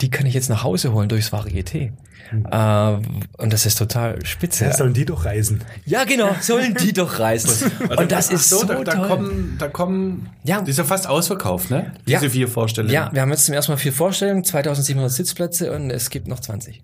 [0.00, 1.90] die kann ich jetzt nach Hause holen durchs Varieté.
[2.30, 3.02] Äh,
[3.42, 4.66] und das ist total spitze.
[4.66, 5.62] Ja, sollen die doch reisen.
[5.84, 7.72] Ja, genau, sollen die doch reisen.
[7.96, 9.08] Und das ist so, da, da toll.
[9.08, 10.60] kommen, da kommen, Ja.
[10.60, 11.92] das ist ja fast ausverkauft, ne?
[12.06, 12.20] Ja.
[12.20, 12.92] Diese vier Vorstellungen.
[12.94, 16.38] ja, wir haben jetzt zum ersten Mal vier Vorstellungen, 2700 Sitzplätze und es gibt noch
[16.38, 16.82] 20.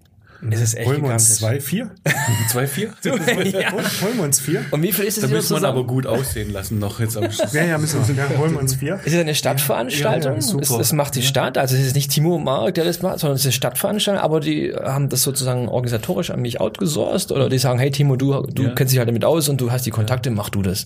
[0.50, 1.38] Es ist echt Holen wir uns gigantisch.
[1.38, 1.90] zwei, vier?
[2.50, 2.90] Zwei, vier?
[3.04, 3.72] ja.
[3.72, 4.64] Holen, holen wir uns vier?
[4.70, 5.64] Und wie viel ist es Da man zusammen?
[5.64, 7.52] aber gut aussehen lassen noch jetzt am Schluss.
[7.52, 9.00] Ja, ja, müssen wir, ja, holen wir uns vier.
[9.04, 10.32] Es ist eine Stadtveranstaltung.
[10.32, 10.62] Ja, ja, super.
[10.62, 11.56] es, es macht die Stadt.
[11.56, 14.22] Also es ist nicht Timo und Mark, der das macht, sondern es ist eine Stadtveranstaltung.
[14.22, 17.32] Aber die haben das sozusagen organisatorisch an mich outgesourced.
[17.32, 19.86] Oder die sagen, hey Timo, du, du kennst dich halt damit aus und du hast
[19.86, 20.84] die Kontakte, mach du das.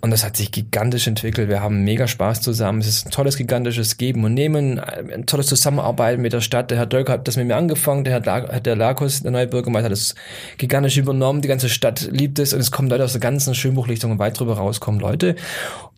[0.00, 1.48] Und das hat sich gigantisch entwickelt.
[1.48, 2.80] Wir haben mega Spaß zusammen.
[2.80, 4.78] Es ist ein tolles, gigantisches Geben und Nehmen.
[4.78, 6.70] Ein tolles Zusammenarbeiten mit der Stadt.
[6.70, 8.04] Der Herr Dölker hat das mit mir angefangen.
[8.04, 10.14] Der Herr, der Lakos, der neue Bürgermeister, hat das
[10.58, 11.40] gigantisch übernommen.
[11.40, 14.38] Die ganze Stadt liebt es und es kommen Leute aus der ganzen Schönbuchlichtung und weit
[14.38, 15.36] drüber raus kommen Leute.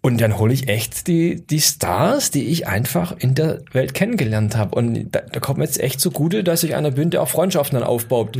[0.03, 4.55] Und dann hole ich echt die, die Stars, die ich einfach in der Welt kennengelernt
[4.55, 4.75] habe.
[4.75, 7.79] Und da, da kommt mir jetzt echt zugute, dass ich einer bin, der auch Freundschaften
[7.79, 8.37] dann aufbaut.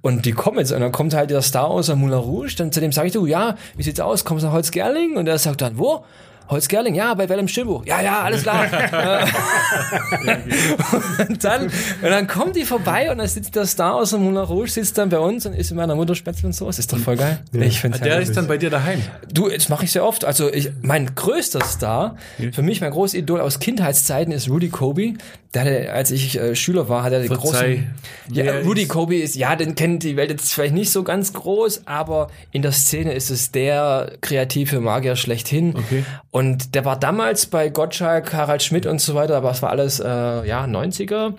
[0.00, 0.70] Und die kommen jetzt.
[0.70, 2.54] Und dann kommt halt der Star aus der Moulin Rouge.
[2.56, 4.24] Dann zu dem sage ich, du, ja, wie sieht's aus?
[4.24, 5.16] Kommst du nach Holzgerling?
[5.16, 6.04] Und er sagt dann, wo?
[6.48, 7.84] Holzgerling, ja, bei Wellem Schönbuch.
[7.84, 8.66] Ja, ja, alles klar.
[11.28, 11.72] und, dann, und
[12.02, 15.08] dann kommt die vorbei und dann sitzt der Star aus dem Moulin Rouge, sitzt dann
[15.08, 16.80] bei uns und isst mit meiner Mutter Spätzle und Soße.
[16.80, 17.40] Ist doch voll geil.
[17.52, 18.28] Ich find's Der herrlich.
[18.28, 19.02] ist dann bei dir daheim.
[19.32, 20.24] Du, das mache ich sehr oft.
[20.24, 22.16] Also ich, mein größter Star,
[22.52, 25.14] für mich mein großes Idol aus Kindheitszeiten ist Rudy Kobe.
[25.54, 27.76] Der hatte, als ich äh, Schüler war, hat er den Verzeih.
[27.76, 27.94] großen.
[28.30, 31.32] Ja, Wer Rudy Kobe ist, ja, den kennt die Welt jetzt vielleicht nicht so ganz
[31.32, 35.74] groß, aber in der Szene ist es der kreative Magier schlechthin.
[35.74, 36.04] Okay.
[36.30, 40.00] Und der war damals bei Gottschalk, Harald Schmidt und so weiter, aber es war alles
[40.00, 41.32] äh, ja 90er.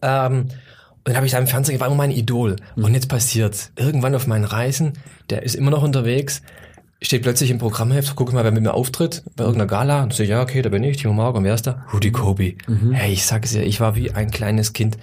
[0.00, 0.48] Ähm,
[1.06, 2.56] und dann habe ich da im Fernsehen, war immer mein Idol.
[2.76, 3.72] Und jetzt passiert's.
[3.76, 4.94] Irgendwann auf meinen Reisen,
[5.28, 6.40] der ist immer noch unterwegs,
[7.04, 10.02] steht plötzlich im Programmheft, gucke mal, wer mit mir auftritt, bei irgendeiner Gala.
[10.02, 11.84] Und so, ja, okay, da bin ich, Timo Mark, und wer ist da?
[11.92, 12.54] Rudy Kobe.
[12.92, 14.96] Hey, ich sag's dir, ich war wie ein kleines Kind.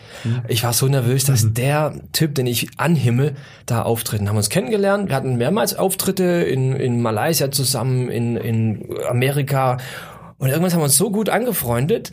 [0.48, 3.36] Ich war so nervös, dass der Typ, den ich anhimmel,
[3.68, 4.20] da auftritt.
[4.20, 5.10] Und haben uns kennengelernt.
[5.10, 9.78] Wir hatten mehrmals Auftritte in, in Malaysia zusammen, in, in Amerika.
[10.40, 12.12] Und irgendwas haben wir uns so gut angefreundet,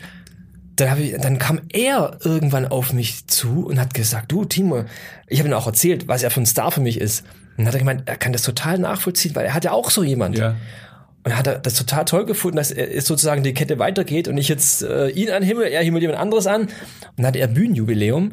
[0.75, 4.85] dann, hab ich, dann kam er irgendwann auf mich zu und hat gesagt, du Timo,
[5.27, 7.23] ich habe ihm auch erzählt, was er für ein Star für mich ist.
[7.59, 9.89] Und dann hat er gemeint, er kann das total nachvollziehen, weil er hat ja auch
[9.89, 10.37] so jemand.
[10.37, 10.55] Ja.
[11.25, 14.37] Und hat er das total toll gefunden, dass er es sozusagen die Kette weitergeht und
[14.37, 16.61] ich jetzt äh, ihn anhimmel, er himmelt jemand anderes an.
[16.61, 16.69] Und
[17.17, 18.31] dann hatte er Bühnenjubiläum.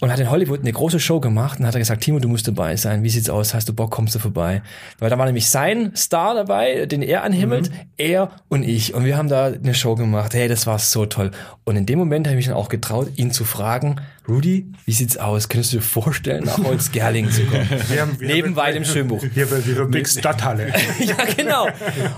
[0.00, 2.46] Und hat in Hollywood eine große Show gemacht und hat er gesagt, Timo, du musst
[2.48, 3.02] dabei sein.
[3.04, 3.54] Wie sieht's aus?
[3.54, 3.90] Hast du Bock?
[3.92, 4.60] Kommst du vorbei?
[4.98, 7.76] Weil da war nämlich sein Star dabei, den er anhimmelt, Mhm.
[7.96, 8.92] er und ich.
[8.94, 10.34] Und wir haben da eine Show gemacht.
[10.34, 11.30] Hey, das war so toll.
[11.64, 13.96] Und in dem Moment habe ich mich dann auch getraut, ihn zu fragen,
[14.28, 15.48] Rudy, wie sieht's aus?
[15.48, 17.68] Könntest du dir vorstellen, nach Holzgerlingen zu kommen?
[17.88, 19.22] Wir haben- wir Neben haben- im Schönbuch.
[19.34, 20.68] Hier bei der Big Stadthalle.
[20.98, 21.68] ja, genau.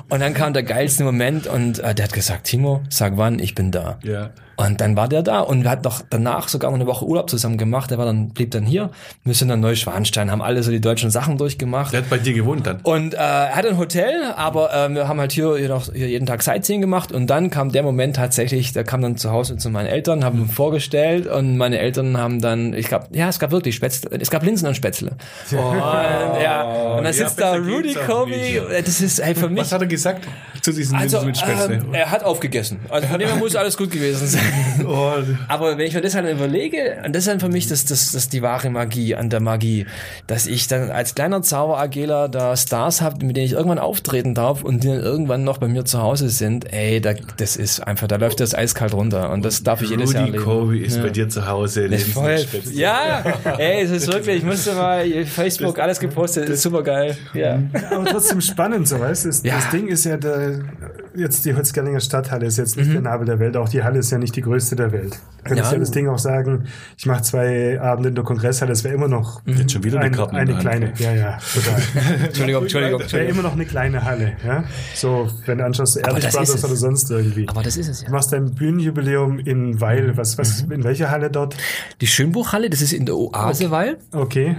[0.09, 3.55] Und dann kam der geilste Moment und äh, der hat gesagt, Timo, sag wann, ich
[3.55, 3.99] bin da.
[4.05, 4.31] Ja.
[4.57, 7.29] Und dann war der da und wir hatten noch danach sogar noch eine Woche Urlaub
[7.29, 7.91] zusammen gemacht.
[7.91, 8.91] Der war dann, blieb dann hier.
[9.23, 11.93] Wir sind dann Neuschwanstein, haben alle so die deutschen Sachen durchgemacht.
[11.93, 12.81] Der hat bei dir gewohnt dann.
[12.83, 16.09] Und äh, er hatte ein Hotel, aber ähm, wir haben halt hier, hier, noch, hier
[16.09, 19.59] jeden Tag Sightseeing gemacht und dann kam der Moment tatsächlich, der kam dann zu Hause
[19.59, 23.39] zu meinen Eltern, haben ihn vorgestellt und meine Eltern haben dann, ich glaube, ja, es
[23.39, 25.13] gab wirklich Spätzle, es gab Linsen und Spätzle.
[25.51, 28.87] Und, ja, und dann ja, sitzt da Rudy nicht.
[28.87, 30.27] das ist ey, für mich Was hat er gesagt
[30.67, 31.75] zu diesen also, mit Spätzle?
[31.75, 32.79] ähm, er hat aufgegessen.
[32.89, 34.43] Also von dem her muss alles gut gewesen sein.
[34.85, 35.13] oh,
[35.47, 38.11] Aber wenn ich mir das halt überlege, und das ist dann für mich das, das,
[38.11, 39.87] das die wahre Magie an der Magie,
[40.27, 44.65] dass ich dann als kleiner Zauberageler da Stars habe, mit denen ich irgendwann auftreten darf
[44.65, 48.09] und die dann irgendwann noch bei mir zu Hause sind, ey, da, das ist einfach,
[48.09, 50.51] da läuft das eiskalt runter und das darf ich jedes Jahr Rudy erleben.
[50.51, 51.89] Kobe ist bei dir zu Hause.
[51.89, 53.23] Das voll, ja,
[53.57, 57.17] ey, es ist wirklich, ich musste mal Facebook alles gepostet, ist super geil.
[57.35, 57.63] Ja.
[57.93, 59.29] Aber trotzdem spannend, so weißt du.
[59.29, 59.55] Das, Ja.
[59.55, 60.17] das Ding ist ja,
[60.57, 62.93] der, jetzt die Holzgerlinger Stadthalle ist jetzt nicht Mhm.
[62.93, 65.19] der Nabel der Welt, auch die Halle ist ja nicht die größte der Welt.
[65.39, 65.77] Du könntest Ja.
[65.77, 66.65] ja, das Ding auch sagen,
[66.99, 70.15] ich mache zwei Abende in der Kongresshalle, das wäre immer noch Jetzt schon wieder ein,
[70.19, 70.61] eine Hand.
[70.61, 71.83] kleine, ja, ja, total.
[72.27, 74.65] Entschuldigung, Entschuldigung, wäre immer noch eine kleine Halle, ja.
[74.95, 77.49] So, wenn du anschaust, Ehrlich Brothers oder sonst irgendwie.
[77.49, 78.07] Aber das ist es ja.
[78.09, 80.73] Du machst dein Bühnenjubiläum in Weil, was, was, Mhm.
[80.73, 81.57] in welcher Halle dort?
[82.01, 84.57] Die Schönbuchhalle, das ist in der Oase, weil Okay,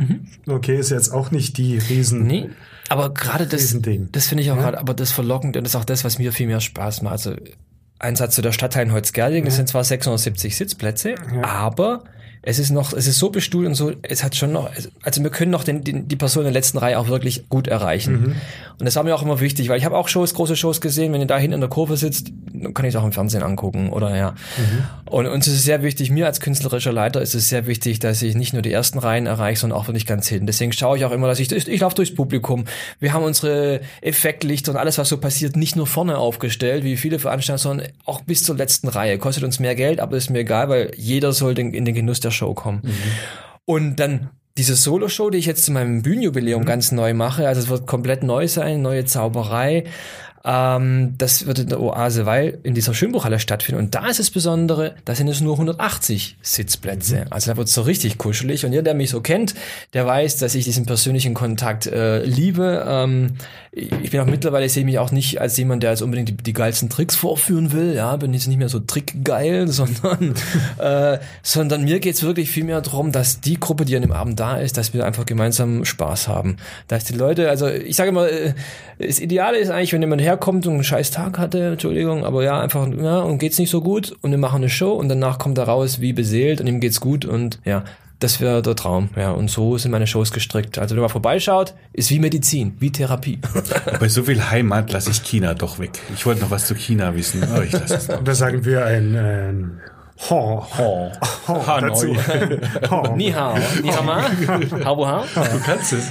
[0.47, 2.21] okay, ist jetzt auch nicht die Riesen.
[2.21, 2.27] Mhm.
[2.27, 2.49] Nee,
[2.89, 4.09] aber gerade das, Riesending.
[4.11, 6.31] das finde ich auch gerade, aber das verlockend und das ist auch das, was mir
[6.31, 7.13] viel mehr Spaß macht.
[7.13, 7.35] Also
[7.99, 12.03] ein Satz zu der Stadtteil in Holzgerling, das sind zwar 670 Sitzplätze, aber
[12.49, 14.69] es ist noch, es ist so bestuhlt und so, es hat schon noch,
[15.01, 17.67] also wir können noch den, den, die Person in der letzten Reihe auch wirklich gut
[17.67, 18.37] erreichen.
[18.79, 21.11] Und das war mir auch immer wichtig, weil ich habe auch Shows, große Shows gesehen,
[21.11, 23.43] wenn ihr da hinten in der Kurve sitzt, dann kann ich es auch im Fernsehen
[23.43, 24.33] angucken oder ja.
[25.03, 28.21] Und uns ist es sehr wichtig, mir als künstlerischer Leiter ist es sehr wichtig, dass
[28.21, 30.47] ich nicht nur die ersten Reihen erreiche, sondern auch wirklich ganz hinten.
[30.47, 32.63] Deswegen schaue ich auch immer, dass ich, ich laufe durchs Publikum.
[33.01, 37.19] Wir haben unsere Effektlichter und alles, was so passiert, nicht nur vorne aufgestellt, wie viele
[37.19, 39.17] Veranstaltungen, sondern auch bis zur letzten Reihe.
[39.17, 42.21] Kostet uns mehr Geld, aber ist mir egal, weil jeder soll den, in den Genuss
[42.21, 42.81] der Show kommen.
[43.65, 47.69] Und dann diese Solo-Show, die ich jetzt zu meinem Bühnenjubiläum ganz neu mache, also es
[47.69, 49.83] wird komplett neu sein, neue Zauberei.
[50.45, 53.81] Ähm, das wird in der Oase Weil in dieser Schönbuchhalle stattfinden.
[53.81, 57.25] Und da ist es Besondere, da sind es nur 180 Sitzplätze.
[57.29, 58.65] Also da wird es so richtig kuschelig.
[58.65, 59.55] Und jeder, der mich so kennt,
[59.93, 62.85] der weiß, dass ich diesen persönlichen Kontakt äh, liebe.
[62.87, 63.35] Ähm,
[63.71, 66.37] ich bin auch mittlerweile, sehe ich mich auch nicht als jemand, der jetzt unbedingt die,
[66.37, 67.93] die geilsten Tricks vorführen will.
[67.93, 70.33] Ja, bin jetzt nicht mehr so trickgeil, sondern,
[70.77, 74.39] äh, sondern mir geht's wirklich viel mehr darum, dass die Gruppe, die an dem Abend
[74.39, 76.57] da ist, dass wir einfach gemeinsam Spaß haben.
[76.87, 78.53] Dass die Leute, also ich sage immer, äh,
[78.99, 80.36] das Ideale ist eigentlich, wenn jemand herkommt
[80.67, 84.15] und einen scheiß Tag hatte, Entschuldigung, aber ja, einfach, ja, und geht's nicht so gut
[84.21, 86.99] und wir machen eine Show und danach kommt er raus wie beseelt und ihm geht's
[86.99, 87.83] gut und ja,
[88.19, 89.31] das wäre der Traum, ja.
[89.31, 90.79] Und so sind meine Shows gestrickt.
[90.79, 93.39] Also wenn man vorbeischaut, ist wie Medizin, wie Therapie.
[93.99, 95.91] Bei so viel Heimat lasse ich China doch weg.
[96.15, 99.15] Ich wollte noch was zu China wissen, aber ich lasse es da sagen wir ein,
[99.15, 99.81] ein
[100.29, 101.11] Ho, Oh.
[101.47, 102.07] Ho dazu.
[102.89, 103.15] Ho.
[103.15, 104.23] Ni hao, ni hao ma,
[104.83, 105.23] hao hao.
[105.35, 106.09] Du kannst es.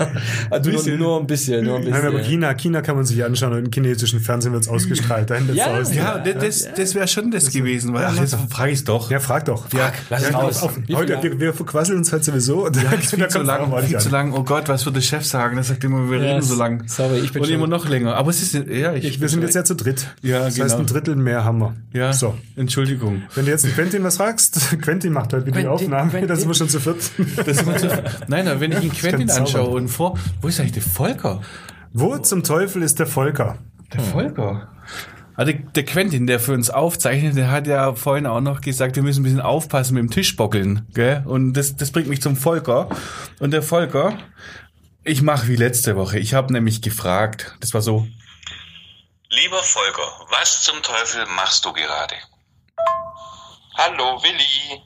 [0.49, 2.25] Also nur, nur ein bisschen, nur ein Nein, aber bisschen.
[2.31, 5.29] China, China kann man sich anschauen und im chinesischen Fernsehen wird es ausgestrahlt.
[5.31, 5.79] Dahin Ja.
[5.79, 5.93] aus.
[5.95, 7.93] Ja, das, das wäre schon das gewesen.
[7.95, 9.11] Weil, ach, jetzt frage ich doch.
[9.11, 9.71] Ja, frag doch.
[9.73, 10.63] Ja, lass es ja, raus.
[10.63, 12.67] auf, heute, wir, wir verquasseln uns halt sowieso.
[12.67, 14.13] Und Ja, da viel zu lang, viel zu an.
[14.13, 14.33] lang.
[14.35, 15.57] Oh Gott, was wird der Chef sagen?
[15.57, 16.49] Er sagt immer, wir reden Yes.
[16.49, 16.85] so lang.
[16.87, 18.15] Sorry, ich bin Und immer noch länger.
[18.15, 20.07] Aber es ist, ja, ich, Wir sind jetzt ja zu dritt.
[20.23, 20.79] Ja, das heißt, genau.
[20.79, 21.75] ein Drittel mehr haben wir.
[21.93, 22.35] ja, So.
[22.57, 23.23] Entschuldigung.
[23.35, 26.29] Wenn du jetzt einen Quentin was fragst, Quentin macht heute wieder die Aufnahme, Quentin.
[26.29, 27.11] da sind wir schon zu viert.
[27.37, 27.89] Das ist immer zu,
[28.29, 31.41] nein, nein, wenn ich ihn Quentin anschaue und vor, wo ist eigentlich der Volker?
[31.95, 33.57] Wo zum Teufel ist der Volker?
[33.95, 34.69] Der Volker.
[35.35, 39.03] Also der Quentin, der für uns aufzeichnet, der hat ja vorhin auch noch gesagt, wir
[39.03, 40.87] müssen ein bisschen aufpassen mit dem Tischbockeln.
[40.93, 41.23] Gell?
[41.25, 42.91] Und das, das bringt mich zum Volker.
[43.39, 44.19] Und der Volker,
[45.05, 46.19] ich mache wie letzte Woche.
[46.19, 48.07] Ich habe nämlich gefragt, das war so,
[49.31, 52.15] Lieber Volker, was zum Teufel machst du gerade?
[53.79, 54.83] Hallo Willi,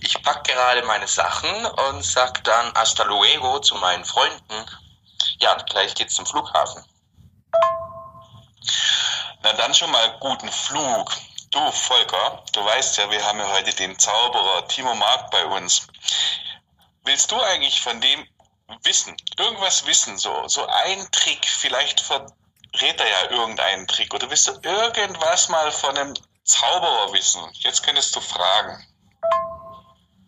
[0.00, 4.66] ich pack gerade meine Sachen und sag dann hasta luego zu meinen Freunden.
[5.38, 6.84] Ja, gleich geht's zum Flughafen.
[9.44, 11.12] Na dann schon mal guten Flug.
[11.52, 15.86] Du Volker, du weißt ja, wir haben ja heute den Zauberer Timo Mark bei uns.
[17.04, 18.26] Willst du eigentlich von dem
[18.82, 22.32] wissen, irgendwas wissen, so, so ein Trick, vielleicht verrät
[23.00, 26.14] er ja irgendeinen Trick oder willst du irgendwas mal von einem
[26.52, 27.40] Zauberer wissen?
[27.54, 28.84] Jetzt könntest du fragen.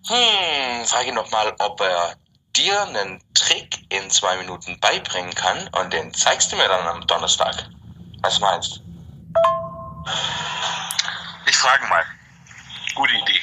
[0.08, 2.14] Hm, frage ihn doch mal, ob er
[2.56, 7.06] dir einen Trick in zwei Minuten beibringen kann und den zeigst du mir dann am
[7.06, 7.68] Donnerstag.
[8.22, 8.80] Was meinst?
[11.46, 12.04] Ich frage mal.
[12.94, 13.40] Gute Idee.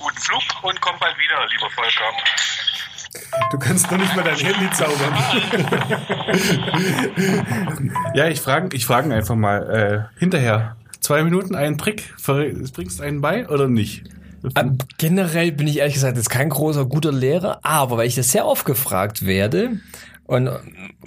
[0.00, 2.12] Guten Flug und komm bald wieder, lieber Volker.
[3.50, 5.16] Du kannst doch nicht mal dein Handy zaubern.
[8.14, 10.77] Ja, ich frage ich frage ihn einfach mal äh, hinterher.
[11.00, 14.04] Zwei Minuten, einen Trick, bringst einen bei oder nicht?
[14.56, 18.30] Ähm, generell bin ich ehrlich gesagt jetzt kein großer guter Lehrer, aber weil ich das
[18.30, 19.80] sehr oft gefragt werde
[20.28, 20.50] und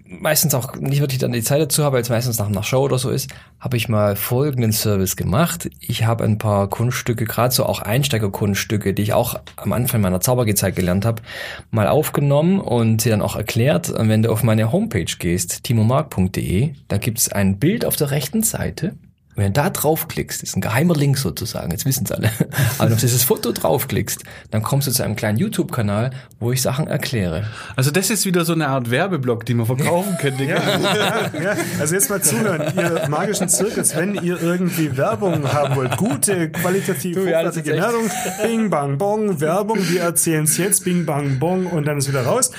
[0.04, 2.82] meistens auch nicht wirklich dann die Zeit dazu habe, weil es meistens nach einer Show
[2.82, 3.30] oder so ist,
[3.60, 5.70] habe ich mal folgenden Service gemacht.
[5.80, 10.22] Ich habe ein paar Kunststücke, gerade so auch Einsteigerkunststücke, die ich auch am Anfang meiner
[10.22, 11.22] Zaubergezeit gelernt habe,
[11.70, 13.90] mal aufgenommen und sie dann auch erklärt.
[13.90, 18.12] Und wenn du auf meine Homepage gehst, timomark.de, da gibt es ein Bild auf der
[18.12, 18.96] rechten Seite.
[19.36, 22.30] Und wenn du da draufklickst, ist ein geheimer Link sozusagen, jetzt wissen es alle,
[22.78, 26.52] aber wenn du auf dieses Foto draufklickst, dann kommst du zu einem kleinen YouTube-Kanal, wo
[26.52, 27.46] ich Sachen erkläre.
[27.76, 30.44] Also das ist wieder so eine Art Werbeblock, die man verkaufen könnte.
[30.44, 30.58] Ja,
[31.80, 37.16] also jetzt mal zuhören, ihr magischen Zirkus, wenn ihr irgendwie Werbung haben wollt, gute, qualitativ
[37.16, 38.10] Du, ja, hochwertige Werbung,
[38.44, 42.26] Bing Bang Bong, Werbung, wir erzählen es jetzt, Bing Bang Bong und dann ist wieder
[42.26, 42.52] raus.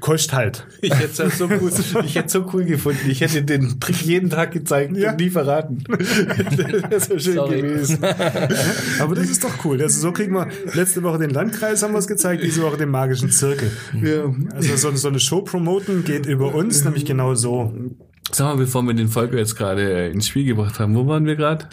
[0.00, 0.66] Kostet halt.
[0.80, 1.70] Ich hätte es so cool,
[2.04, 3.08] ich hätte so cool gefunden.
[3.10, 5.10] Ich hätte den Trick jeden Tag gezeigt Ja.
[5.12, 5.84] und nie verraten.
[6.90, 7.60] Das wäre schön Sorry.
[7.62, 7.98] gewesen.
[9.00, 9.80] Aber das ist doch cool.
[9.82, 12.90] Also so kriegen wir letzte Woche den Landkreis haben wir es gezeigt, diese Woche den
[12.90, 13.70] magischen Zirkel.
[14.02, 14.32] Ja.
[14.54, 17.72] Also so, so eine Show promoten geht über uns, nämlich genau so.
[18.32, 21.26] Sag mal, bevor wir den Volker jetzt gerade äh, ins Spiel gebracht haben, wo waren
[21.26, 21.66] wir gerade?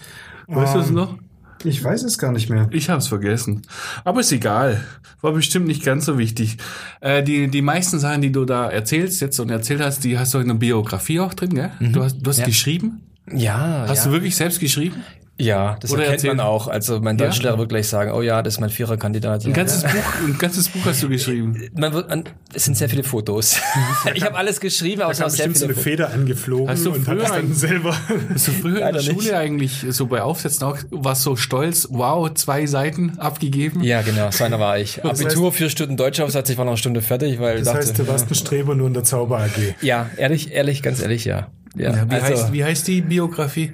[0.47, 1.17] Weißt du es Ähm, noch?
[1.65, 2.67] Ich weiß es gar nicht mehr.
[2.71, 3.61] Ich habe es vergessen.
[4.03, 4.83] Aber ist egal.
[5.21, 6.57] War bestimmt nicht ganz so wichtig.
[6.99, 10.33] Äh, die, die meisten Sachen, die du da erzählst jetzt und erzählt hast, die hast
[10.33, 11.71] du in der Biografie auch drin, gell?
[11.79, 12.45] Du hast, du hast Ja.
[12.45, 13.01] geschrieben?
[13.31, 14.05] Ja, Hast ja.
[14.05, 14.95] du wirklich selbst geschrieben?
[15.43, 16.67] Ja, das Oder erkennt erzähl- man auch.
[16.67, 17.25] Also mein Ja?
[17.25, 19.45] Deutschlehrer wird gleich sagen, oh ja, das ist mein Viererkandidat.
[19.45, 19.91] Ein ganzes Buch,
[20.25, 21.69] ein ganzes Buch hast du geschrieben.
[21.75, 22.23] Man wird, an,
[22.53, 23.57] es sind sehr viele Fotos.
[24.13, 26.13] ich habe alles geschrieben, aber es kam sehr bestimmt so viele eine Fotos.
[26.13, 27.95] Feder angeflogen Hast du früher das dann selber.
[28.33, 29.23] Hast du früher in Leider der nicht.
[29.23, 33.83] Schule eigentlich so bei Aufsätzen auch, warst so stolz, wow, zwei Seiten abgegeben?
[33.83, 35.03] Ja, genau, so einer war ich.
[35.03, 38.07] Abitur, vier Stunden Deutschaufsatz, ich war noch eine Stunde fertig, weil Das dachte, heißt, du
[38.07, 39.75] warst ein Streber nur in der Zauber AG.
[39.81, 41.47] ja, ehrlich, ehrlich, ganz ehrlich, ja.
[41.75, 43.71] Ja, Ja, wie, also, heißt, wie heißt die Biografie?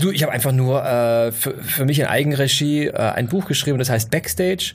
[0.00, 3.78] Du, ich habe einfach nur äh, für, für mich in Eigenregie äh, ein Buch geschrieben,
[3.78, 4.74] das heißt Backstage.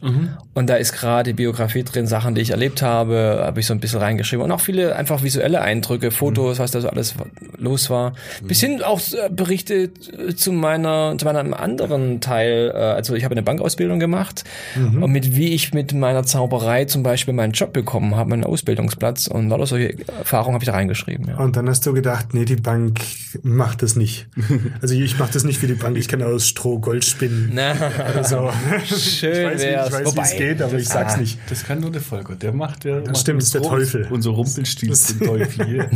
[0.53, 3.79] Und da ist gerade Biografie drin, Sachen, die ich erlebt habe, habe ich so ein
[3.79, 4.43] bisschen reingeschrieben.
[4.43, 7.15] Und auch viele einfach visuelle Eindrücke, Fotos, was da so alles
[7.57, 8.13] los war.
[8.43, 12.71] Bis hin auch äh, Berichte äh, zu meiner, zu meinem anderen Teil.
[12.73, 14.43] Äh, also ich habe eine Bankausbildung gemacht
[14.75, 19.27] und mit wie ich mit meiner Zauberei zum Beispiel meinen Job bekommen habe, meinen Ausbildungsplatz.
[19.27, 21.27] Und lauter solche Erfahrungen habe ich da reingeschrieben.
[21.29, 21.37] Ja.
[21.37, 22.99] Und dann hast du gedacht, nee, die Bank
[23.43, 24.27] macht das nicht.
[24.81, 27.51] Also ich mache das nicht wie die Bank, ich kann aus Stroh Gold spinnen.
[27.53, 27.71] Na,
[28.15, 28.51] Also,
[28.85, 29.87] schön ich weiß, wie- wär's.
[29.87, 31.39] ich weiß wie es geht, aber ich sag's ah, nicht.
[31.49, 32.35] Das kann nur der Volker.
[32.35, 33.01] Der macht der.
[33.01, 34.07] macht stimmt, das ist der Teufel.
[34.09, 35.89] Unser Rumpelstilz, Das- den Teufel hier.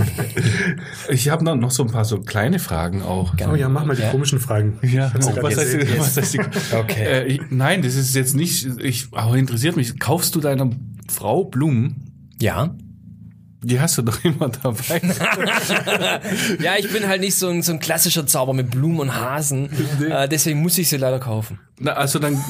[1.09, 3.34] Ich habe noch, noch so ein paar so kleine Fragen auch.
[3.51, 4.11] Oh ja, mach mal die Ja.
[4.11, 4.78] komischen Fragen.
[4.84, 6.39] Ja, oh, was, heißt, was heißt die,
[6.76, 7.03] Okay.
[7.05, 9.99] äh, ich, Nein, das ist jetzt nicht, ich, aber interessiert mich.
[9.99, 10.70] Kaufst du deiner
[11.09, 12.11] Frau Blumen?
[12.39, 12.76] Ja.
[13.62, 15.01] Die hast du doch immer dabei.
[16.62, 19.70] Ja, ich bin halt nicht so ein, so ein klassischer Zauber mit Blumen und Hasen.
[20.10, 21.60] Äh, deswegen muss ich sie leider kaufen.
[21.80, 22.36] Na, also dann,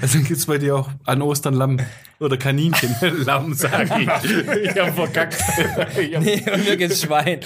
[0.00, 1.78] also dann gibt's bei dir auch an Ostern Lamm
[2.18, 2.94] oder Kaninchen.
[3.26, 4.08] Lamm, sag ich.
[4.64, 5.36] Ich hab verkackt.
[6.00, 7.40] Ich hab, Nee, und mir geht's Schwein.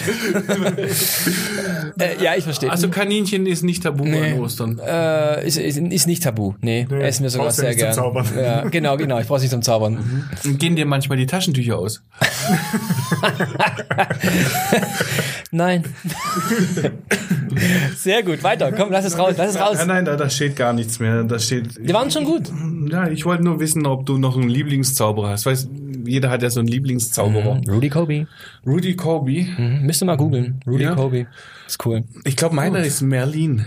[1.98, 2.70] äh, ja, ich verstehe.
[2.70, 4.32] also Kaninchen ist nicht tabu Nee.
[4.34, 4.78] an Ostern.
[4.78, 6.54] äh, ist, ist, ist nicht tabu.
[6.60, 7.92] Nee, Nee, essen wir sogar sehr zum gern.
[7.94, 8.26] Zaubern.
[8.36, 9.18] Ja, genau, genau.
[9.18, 10.28] Ich brauche nicht zum Zaubern.
[10.44, 12.02] Und gehen dir manchmal die Taschentücher aus?
[15.50, 15.84] Nein.
[17.96, 18.42] sehr gut.
[18.42, 18.72] Weiter.
[18.72, 19.34] Komm, lass es raus.
[19.36, 19.76] Lass es raus.
[19.78, 21.24] Nein, nein, da, da steht gar nichts mehr.
[21.24, 21.76] Da steht.
[21.78, 22.50] Die waren schon gut.
[22.90, 25.46] Ja, ich wollte nur wissen, ob du noch einen Lieblingszauberer hast.
[25.46, 25.68] Weißt,
[26.04, 27.60] jeder hat ja so einen Lieblingszauberer.
[27.68, 28.26] Rudy Kobe.
[28.66, 29.46] Rudy Kobe.
[29.56, 29.86] Mhm.
[29.86, 30.60] Müsst ihr mal googeln.
[30.66, 30.94] Rudy Ja.
[30.94, 31.26] Kobe.
[31.66, 32.04] Ist cool.
[32.24, 33.66] Ich glaube, meiner ist Merlin.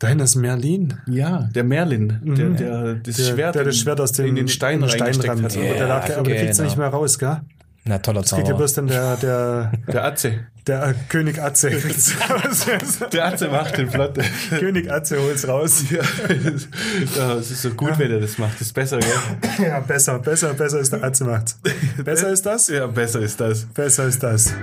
[0.00, 0.94] Deiner ist Merlin.
[1.06, 4.48] Ja, der Merlin, der, der das Der, Schwert, der das Schwert aus dem in den
[4.48, 5.44] Stein in reingesteckt Steinrand.
[5.44, 5.56] hat.
[5.56, 6.62] Aber der, lag, aber kriegt's ja genau.
[6.64, 7.40] nicht mehr raus, gell?
[7.86, 8.56] Na, toller Kriegt ja Zauber.
[8.56, 10.32] bloß dann der, der, Der Atze.
[10.66, 11.70] der äh, König Atze.
[13.12, 14.18] Der Atze macht den Flott.
[14.58, 15.84] König Atze holt's raus.
[15.90, 18.54] Ja, es ist so gut, wenn er das macht.
[18.54, 19.66] Das ist besser, gell?
[19.66, 21.58] Ja, besser, besser, besser ist der Atze macht's.
[22.02, 22.68] Besser ist das?
[22.68, 23.66] Ja, besser ist das.
[23.66, 24.54] Besser ist das.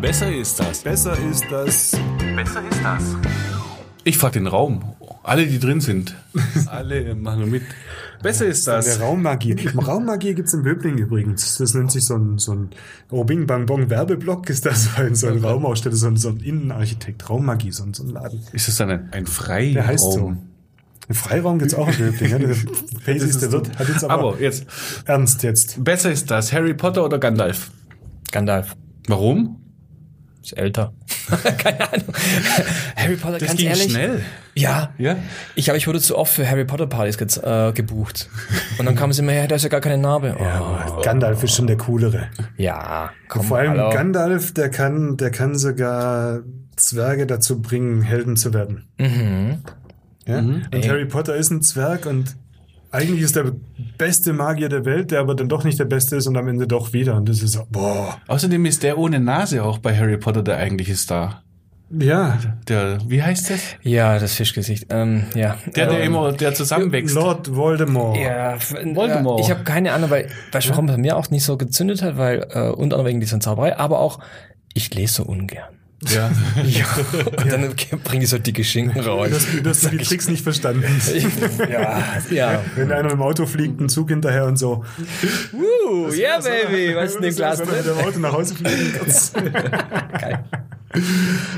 [0.00, 0.82] Besser ist das.
[0.84, 3.16] Besser ist das.
[4.04, 4.94] Ich frag den Raum.
[5.22, 6.16] Alle, die drin sind.
[6.66, 7.62] Alle machen mit.
[8.22, 9.00] Besser ist Der das.
[9.00, 9.56] Raummagie.
[9.76, 11.58] Raummagie gibt's in Böbling übrigens.
[11.58, 12.70] Das nennt sich so ein, so ein
[13.10, 16.30] oh, Bing Bang Bong Werbeblock ist das, so ein, so ein Raumaussteller, so ein, so
[16.30, 17.28] ein Innenarchitekt.
[17.30, 18.40] Raummagie, so ein, so ein Laden.
[18.52, 19.74] Ist das dann ein, ein Freiraum?
[19.74, 20.36] Der heißt so.
[21.08, 22.30] Im Freiraum gibt's auch einen Döbling.
[22.30, 22.38] Ja?
[22.38, 22.50] Der
[23.16, 23.78] ist der Wirt.
[23.78, 24.66] Hat jetzt aber, Aber jetzt,
[25.04, 25.82] ernst jetzt.
[25.82, 27.70] besser ist das, Harry Potter oder Gandalf?
[28.30, 28.74] Gandalf.
[29.06, 29.61] Warum?
[30.42, 30.92] Ist älter.
[31.58, 32.14] Keine Ahnung.
[32.96, 33.90] Harry Potter, Das ganz ging ehrlich.
[33.92, 34.22] schnell.
[34.54, 34.92] Ja.
[34.98, 35.16] Ja?
[35.54, 38.28] Ich habe, ich wurde zu oft für Harry Potter Partys ge äh, gebucht.
[38.78, 40.36] Und dann kamen sie mir her, da ist ja gar keine Narbe.
[40.38, 40.42] Oh.
[40.44, 42.28] Aber Gandalf ist schon der coolere.
[42.56, 43.90] Ja, komm, Vor allem hallo.
[43.90, 46.40] Gandalf, der kann, der kann sogar
[46.76, 48.88] Zwerge dazu bringen, Helden zu werden.
[48.98, 49.62] Mhm.
[50.26, 50.38] Ja?
[50.38, 52.36] Und Harry Potter ist ein Zwerg und
[52.92, 53.52] eigentlich ist der
[53.98, 56.66] beste Magier der Welt, der aber dann doch nicht der Beste ist und am Ende
[56.66, 57.16] doch wieder.
[57.16, 58.18] Und das ist so, boah.
[58.28, 61.42] Außerdem ist der ohne Nase auch bei Harry Potter der eigentliche Star.
[61.90, 62.38] Ja.
[62.68, 63.60] Der, wie heißt das?
[63.82, 64.86] Ja, das Fischgesicht.
[64.88, 65.58] Ähm, ja.
[65.76, 67.14] Der, der Ähm, immer, der zusammenwächst.
[67.14, 68.16] Lord Voldemort.
[68.16, 69.40] Ja, f- Voldemort.
[69.40, 71.58] äh, Ich habe keine Ahnung, weil, weißt du, warum es bei mir auch nicht so
[71.58, 74.20] gezündet hat, weil äh, unter anderem wegen dieser Zauberei, aber auch
[74.72, 75.68] ich lese so ungern.
[76.08, 76.30] Ja.
[76.64, 76.84] Ja.
[77.42, 77.74] Und dann
[78.04, 79.30] bringe ich so dicke Schinken raus.
[79.62, 80.84] Du hast, du die Tricks nicht verstanden.
[81.70, 82.62] ja, ja.
[82.76, 84.84] Wenn einer im Auto fliegt, ein Zug hinterher und so.
[85.52, 86.94] Uh, yeah, baby.
[86.96, 87.84] Was ist dem Glas drin?
[87.84, 88.92] dem Auto nach Hause fliegen?
[88.98, 89.32] Kurz.
[90.20, 90.44] Geil.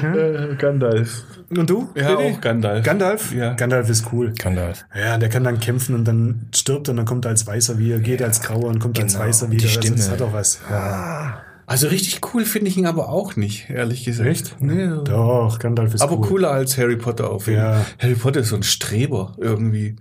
[0.03, 1.25] Äh, Gandalf.
[1.51, 1.91] Und du?
[1.95, 2.33] Ja, Billy?
[2.35, 2.85] auch Gandalf.
[2.85, 3.33] Gandalf?
[3.35, 3.53] Ja.
[3.55, 4.33] Gandalf ist cool.
[4.39, 4.85] Gandalf.
[4.97, 7.99] Ja, der kann dann kämpfen und dann stirbt und dann kommt er als Weißer wieder,
[7.99, 9.25] geht als Grauer und kommt als Genau.
[9.27, 9.63] Weißer Und wieder.
[9.63, 10.11] die Also das Stimme.
[10.13, 10.61] hat auch was.
[10.71, 11.43] Ja.
[11.67, 14.29] Also richtig cool finde ich ihn aber auch nicht, ehrlich gesagt.
[14.29, 14.57] Echt?
[14.61, 14.87] Nee.
[15.05, 16.29] Doch, Gandalf ist Aber cool.
[16.29, 17.73] cooler als Harry Potter auf jeden Ja.
[17.75, 17.85] Fall.
[18.01, 19.97] Harry Potter ist so ein Streber irgendwie.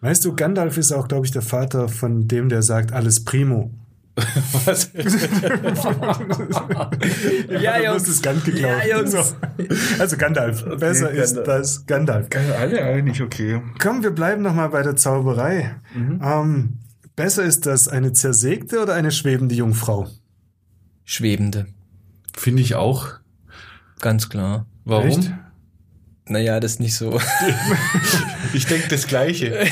[0.00, 3.70] Weißt du, Gandalf ist auch, glaube ich, der Vater von dem, der sagt, alles primo.
[4.64, 4.90] Was?
[7.60, 7.94] Ja, Du Jungs.
[8.02, 8.72] hast das ganz geklaut.
[8.88, 9.12] Ja, Jungs.
[9.12, 9.18] So.
[9.98, 10.64] Also Gandalf.
[10.78, 11.46] Besser ist Gandalf.
[11.46, 12.26] das Gandalf.
[12.58, 13.60] Alle eigentlich okay.
[13.80, 15.76] Komm, wir bleiben noch mal bei der Zauberei.
[15.94, 16.20] Mhm.
[16.22, 16.78] Ähm,
[17.16, 20.08] besser ist das eine zersägte oder eine schwebende Jungfrau?
[21.10, 21.66] Schwebende.
[22.36, 23.08] Finde ich auch.
[23.98, 24.66] Ganz klar.
[24.84, 25.08] Warum?
[25.08, 25.32] Echt?
[26.30, 27.20] Naja, das ist nicht so.
[28.52, 29.46] Ich denke das Gleiche.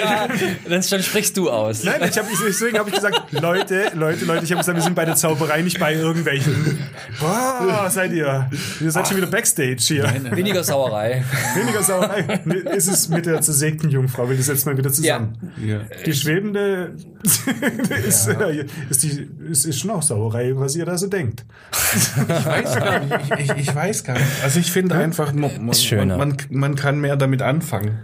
[0.00, 0.26] ja,
[0.68, 1.84] dann, dann sprichst du aus.
[1.84, 4.96] Nein, ich hab, deswegen habe ich gesagt, Leute, Leute, Leute, ich habe gesagt, wir sind
[4.96, 6.78] bei der Zauberei, nicht bei irgendwelchen.
[7.20, 8.50] Boah, seid ihr?
[8.80, 10.12] Ihr seid schon wieder Backstage hier.
[10.32, 11.22] Weniger Sauerei.
[11.54, 12.40] Weniger Sauerei.
[12.74, 14.28] Ist es mit der zersägten Jungfrau?
[14.28, 15.52] Wir setzen mal wieder zusammen.
[15.64, 15.82] Ja.
[16.04, 16.96] Die schwebende
[18.06, 21.44] ist, äh, ist, die, ist, ist schon auch Sauerei, was ihr da so denkt.
[21.72, 23.14] Ich weiß gar nicht.
[23.38, 24.26] Ich, ich, ich weiß gar nicht.
[24.42, 25.32] Also ich finde einfach,
[25.70, 26.16] Ist schöner.
[26.18, 27.98] man, man kann mehr damit anfangen.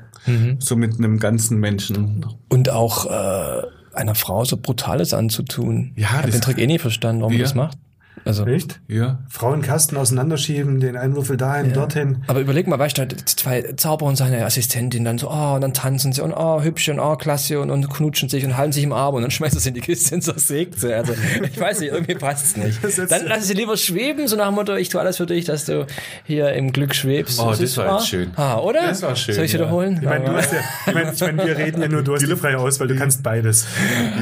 [0.60, 2.24] So mit einem ganzen Menschen.
[2.48, 3.62] Und auch äh,
[3.92, 5.92] einer Frau so Brutales anzutun.
[5.96, 7.38] Ja, ich habe den Trick eh nie verstanden, warum Ja.
[7.38, 7.78] man das macht.
[8.24, 8.80] Also, Echt?
[8.88, 9.18] Ja.
[9.28, 12.18] Frauenkasten auseinanderschieben, den Einwürfel dahin, dorthin.
[12.26, 15.74] aber überleg mal, weißt du, zwei Zauberer und seine Assistentin dann so, oh, und dann
[15.74, 18.84] tanzen sie und oh, hübsch und oh, klasse und, und knutschen sich und halten sich
[18.84, 20.94] im Arm und dann schmeißen sie in die Kiste und zersägt sie.
[20.94, 23.10] Also, ich weiß nicht, irgendwie passt es nicht.
[23.10, 25.64] Dann lass sie lieber schweben, so nach dem Motto, ich tue alles für dich, dass
[25.64, 25.86] du
[26.24, 27.40] hier im Glück schwebst.
[27.40, 28.30] Oh, das ist war jetzt schön.
[28.36, 28.82] Ah, oder?
[28.82, 29.58] Das war schön, Soll ich ja.
[29.58, 29.98] wiederholen?
[30.00, 32.22] Ich meine, du hast ja, ich meine, ich meine, wir reden ja nur, du hast
[32.22, 33.66] die freie Auswahl, du kannst beides.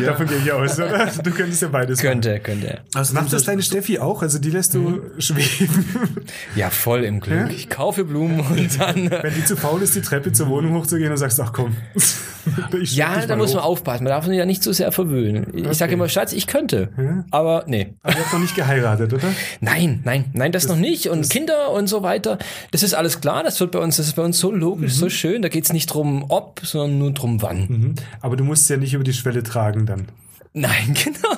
[0.05, 1.11] Davon gehe ich aus, oder?
[1.22, 2.12] Du könntest ja beides machen.
[2.12, 2.78] könnte, könnte.
[2.94, 4.22] Also Macht das deine Steffi auch?
[4.22, 5.84] Also die lässt du schweben.
[6.55, 7.51] Ja, voll im Glück.
[7.51, 9.11] Ich kaufe Blumen und dann...
[9.11, 11.76] Wenn die zu faul ist, die Treppe zur Wohnung hochzugehen, dann sagst du, ach komm.
[12.80, 13.68] Ich Ja, da muss man hoch.
[13.68, 14.05] aufpassen.
[14.05, 15.53] Man darf ihn ja nicht zu sehr verwöhnen.
[15.70, 16.88] Ich sage immer, Schatz, ich könnte.
[17.30, 17.93] Aber nee.
[18.03, 19.28] Aber ihr habt noch nicht geheiratet, oder?
[19.61, 21.09] Nein, nein, nein, das, noch nicht.
[21.11, 22.38] Und Kinder und so weiter.
[22.70, 23.43] Das ist alles klar.
[23.43, 25.43] Das wird bei uns, das ist bei uns so logisch, so schön.
[25.43, 27.66] Da geht's nicht drum ob, sondern nur drum wann.
[27.68, 27.95] Mhm.
[28.22, 30.07] Aber du musst ja nicht über die Schwelle tragen dann.
[30.53, 31.36] Nein, genau.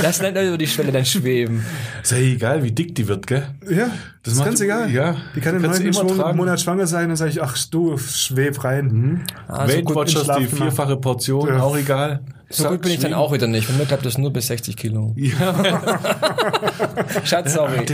[0.00, 1.64] Lass nicht über die Schwelle dann schweben.
[2.00, 3.48] Ist ja egal, wie dick die wird, gell?
[3.68, 3.88] Ja,
[4.22, 4.88] das, ist macht- ganz egal.
[4.92, 6.36] ja, die kann im du neunten.
[6.36, 9.24] Monat schwanger sein und sage ich, ach du, schweb rein.
[9.48, 10.54] Ah, so, Weight gut, Watchers, die gemacht.
[10.56, 11.58] vierfache Portion, Ja.
[11.60, 12.20] auch egal.
[12.50, 13.66] so gut bin ich dann auch wieder nicht.
[13.66, 15.16] Bei mir klappt das nur bis 60 Kilo.
[17.24, 17.84] Schatz, sorry.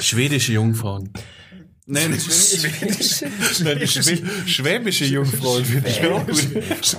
[0.00, 1.10] Schwedische Jungfrauen.
[1.90, 3.30] Nein, schwedische,
[3.64, 6.46] nein, schwä schwäbische Jungfrauen finde ich auch gut.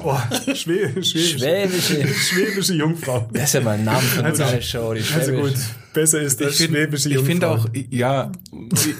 [0.03, 0.17] Oh,
[0.55, 2.73] Schwä Schwäbische.
[2.73, 3.29] Jungfrau.
[3.31, 4.93] Das ist ja mal ein Name für Also- eine Show.
[4.95, 5.53] Die Also gut,
[5.93, 7.29] besser ist das Ich finde schwäbische ich Jungfrau.
[7.31, 8.31] find auch, ja,
[8.73, 8.95] ich-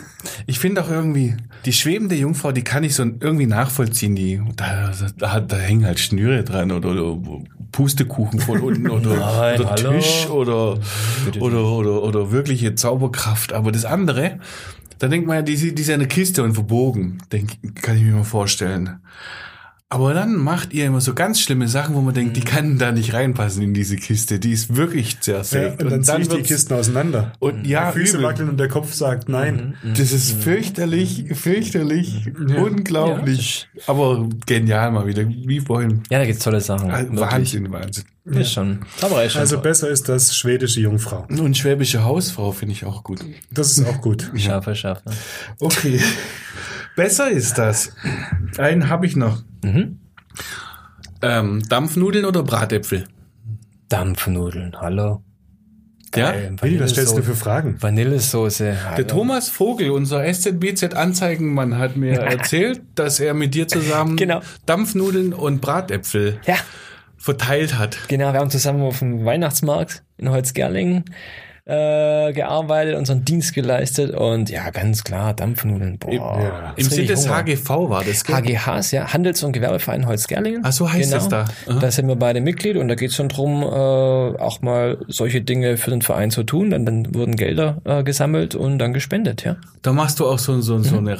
[0.46, 1.36] ich finde auch irgendwie,
[1.66, 6.00] die schwebende Jungfrau, die kann ich so irgendwie nachvollziehen, die, da, da, da hängen halt
[6.00, 7.18] Schnüre dran oder, oder
[7.72, 9.76] Pustekuchen von unten oder, Nein, oder.
[10.00, 10.80] Tisch oder,
[11.40, 13.54] oder, oder, oder wirkliche Zauberkraft.
[13.54, 14.40] Aber das andere,
[15.00, 18.04] da denkt man ja, die, die ist ja eine Kiste und verbogen, denk, kann ich
[18.04, 19.00] mir mal vorstellen.
[19.92, 22.92] Aber dann macht ihr immer so ganz schlimme Sachen, wo man denkt, die kann da
[22.92, 24.38] nicht reinpassen in diese Kiste.
[24.38, 25.78] Die ist wirklich sehr Ja, safe.
[25.80, 27.34] und dann ziehe ich die Kisten auseinander.
[27.40, 28.28] Und ja, Füße übel.
[28.28, 29.74] wackeln und der Kopf sagt nein.
[29.98, 33.68] Das ist fürchterlich, fürchterlich, unglaublich.
[33.88, 36.04] Aber genial mal wieder, wie vorhin.
[36.12, 36.92] Ja, da gibt's tolle Sachen.
[37.18, 38.04] Wahnsinn, Wahnsinn.
[38.26, 38.82] Ist schon.
[39.02, 39.64] Aber ist schon Also toll.
[39.64, 41.26] besser ist das schwedische Jungfrau.
[41.30, 43.22] Und schwäbische Hausfrau finde ich auch gut.
[43.50, 44.30] Das ist auch gut.
[44.36, 45.02] Scharfe, scharfe.
[45.60, 46.00] Okay.
[47.00, 47.94] Besser ist das.
[48.58, 49.42] Einen habe ich noch.
[51.22, 53.06] Ähm, Dampfnudeln oder Bratäpfel?
[53.88, 55.24] Dampfnudeln, hallo.
[56.14, 56.32] Ja?
[56.32, 57.82] Geil, Willi, was stellst du für Fragen?
[57.82, 58.64] Vanillesoße.
[58.66, 59.04] Der hallo.
[59.08, 64.42] Thomas Vogel, unser SZBZ-Anzeigenmann, hat mir erzählt, dass er mit dir zusammen Genau.
[64.66, 66.56] Dampfnudeln und Bratäpfel Ja,
[67.16, 67.98] verteilt hat.
[68.10, 68.34] genau.
[68.34, 71.06] Wir haben zusammen auf dem Weihnachtsmarkt in Holzgerlingen
[71.70, 76.00] äh, gearbeitet, unseren Dienst geleistet und ja, ganz klar, Dampfnudeln.
[76.00, 76.74] Boah, ja.
[76.76, 77.38] Im krieg Sinne des Hunger.
[77.38, 78.36] HGV war das, gell?
[78.36, 80.62] HGHs, ja, Handels- und Gewerbeverein Holzgerlingen.
[80.66, 81.24] Ach, so heißt genau.
[81.24, 81.46] es da.
[81.68, 81.80] Aha.
[81.80, 85.42] Da sind wir beide Mitglied und da geht es schon drum, äh, auch mal solche
[85.42, 86.72] Dinge für den Verein zu tun.
[86.72, 89.58] Dann, dann wurden Gelder äh, gesammelt und dann gespendet, ja.
[89.84, 91.20] Da machst du auch so, so, so eine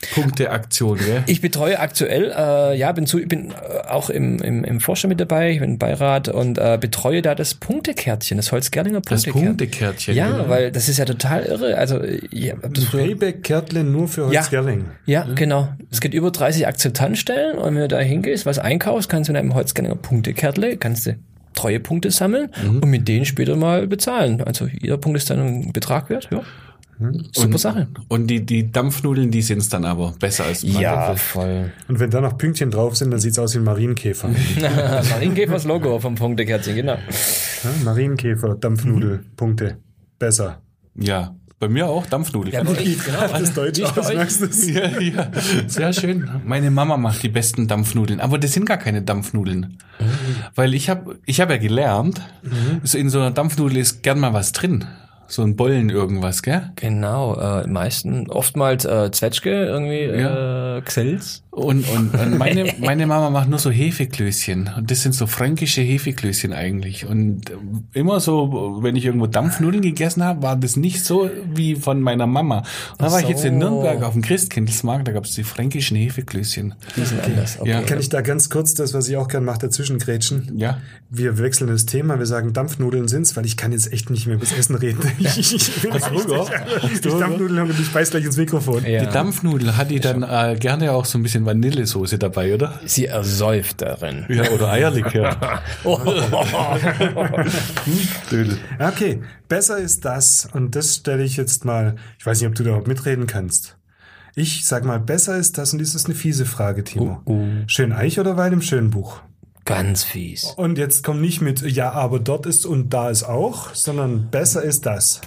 [0.00, 1.22] Rabattpunkte-Aktion, gell?
[1.26, 5.20] Ich betreue aktuell, äh, ja, bin, zu, bin äh, auch im, im, im Vorstand mit
[5.20, 9.46] dabei, ich bin im Beirat und äh, betreue da das Punktekärtchen, das Holzgerlinger Das Punktekärtchen.
[9.56, 10.14] Punktekärtchen.
[10.14, 10.48] Ja, genau.
[10.48, 11.76] weil das ist ja total irre.
[11.76, 14.40] Also, ja, Payback-Kärtle nur für Ja.
[14.42, 14.84] Holzgerling.
[15.06, 15.68] ja, genau.
[15.90, 19.36] Es gibt über 30 Akzeptanzstellen und wenn du da hingehst, was einkaufst, kannst du in
[19.36, 21.16] einem Holzgerlinger Punktekärtle, kannst du
[21.54, 22.78] Treuepunkte sammeln Mhm.
[22.80, 24.42] und mit denen später mal bezahlen.
[24.42, 26.42] Also jeder Punkt ist dann ein Betrag wert, ja.
[27.32, 27.88] Super Und- Sache.
[28.08, 31.16] Und die, die Dampfnudeln, die sind's dann aber besser als Ja, Bratäpfel.
[31.18, 31.72] voll.
[31.88, 34.28] Und wenn da noch Pünktchen drauf sind, dann sieht's aus wie ein Marienkäfer.
[35.10, 36.94] Marienkäfers Logo vom Punktekärtchen, genau.
[36.94, 39.78] Ja, Marienkäfer, Dampfnudel, Punkte.
[40.18, 40.60] Besser.
[40.96, 42.54] Ja, bei mir auch Dampfnudeln.
[42.54, 43.26] Ja, aber ich, genau.
[43.28, 44.68] Das Deutsch ich aus, merkst du's?
[44.68, 45.30] Ja, ja,
[45.66, 46.28] sehr schön.
[46.44, 49.78] Meine Mama macht die besten Dampfnudeln, aber das sind gar keine Dampfnudeln.
[50.54, 52.20] Weil ich habe ich hab ja gelernt,
[52.82, 54.84] so in so einer Dampfnudel ist gern mal was drin.
[55.30, 56.70] So ein Bollen irgendwas, gell?
[56.76, 61.42] Genau, äh, meisten, oftmals äh, Zwetschge, irgendwie äh, Xels.
[61.50, 64.70] Und, und, und meine, meine Mama macht nur so Hefeklößchen.
[64.76, 67.04] Und das sind so fränkische Hefeklößchen eigentlich.
[67.04, 67.52] Und
[67.92, 72.26] immer so, wenn ich irgendwo Dampfnudeln gegessen habe, war das nicht so wie von meiner
[72.26, 72.58] Mama.
[72.58, 73.68] Und da war ich jetzt in so.
[73.68, 76.74] Nürnberg auf dem Christkindlesmarkt, da gab es die fränkischen Hefeklößchen.
[76.96, 77.60] Die sind anders.
[77.60, 77.70] Okay.
[77.70, 77.82] Ja.
[77.82, 80.52] Kann ich da ganz kurz das, was ich auch gern mache, dazwischen grätschen?
[80.56, 80.78] Ja.
[81.10, 84.36] Wir wechseln das Thema, wir sagen Dampfnudeln sind's, weil ich kann jetzt echt nicht mehr
[84.36, 85.00] über das Essen reden.
[85.18, 86.46] Ich, ich, ich, bin Hast Hunger?
[86.82, 88.84] echt- ich Dampfnudeln und ich beiß gleich ins Mikrofon.
[88.84, 89.04] Ja.
[89.04, 92.78] Die Dampfnudel hat die dann äh, gerne auch so ein bisschen Vanillesoße dabei, oder?
[92.84, 94.26] Sie ersäuft darin.
[94.28, 95.36] Ja, oder Eierlikör.
[95.84, 95.98] Oh.
[98.78, 102.62] Okay, besser ist das, und das stelle ich jetzt mal, ich weiß nicht, ob du
[102.62, 103.76] da überhaupt mitreden kannst.
[104.34, 107.22] Ich sag mal, besser ist das, und das ist eine fiese Frage, Timo.
[107.66, 109.20] Schön Eich oder Weil im Schönbuch?
[109.68, 110.54] Ganz fies.
[110.56, 114.62] Und jetzt komm nicht mit, ja, aber dort ist und da ist auch, sondern besser
[114.62, 115.20] ist das.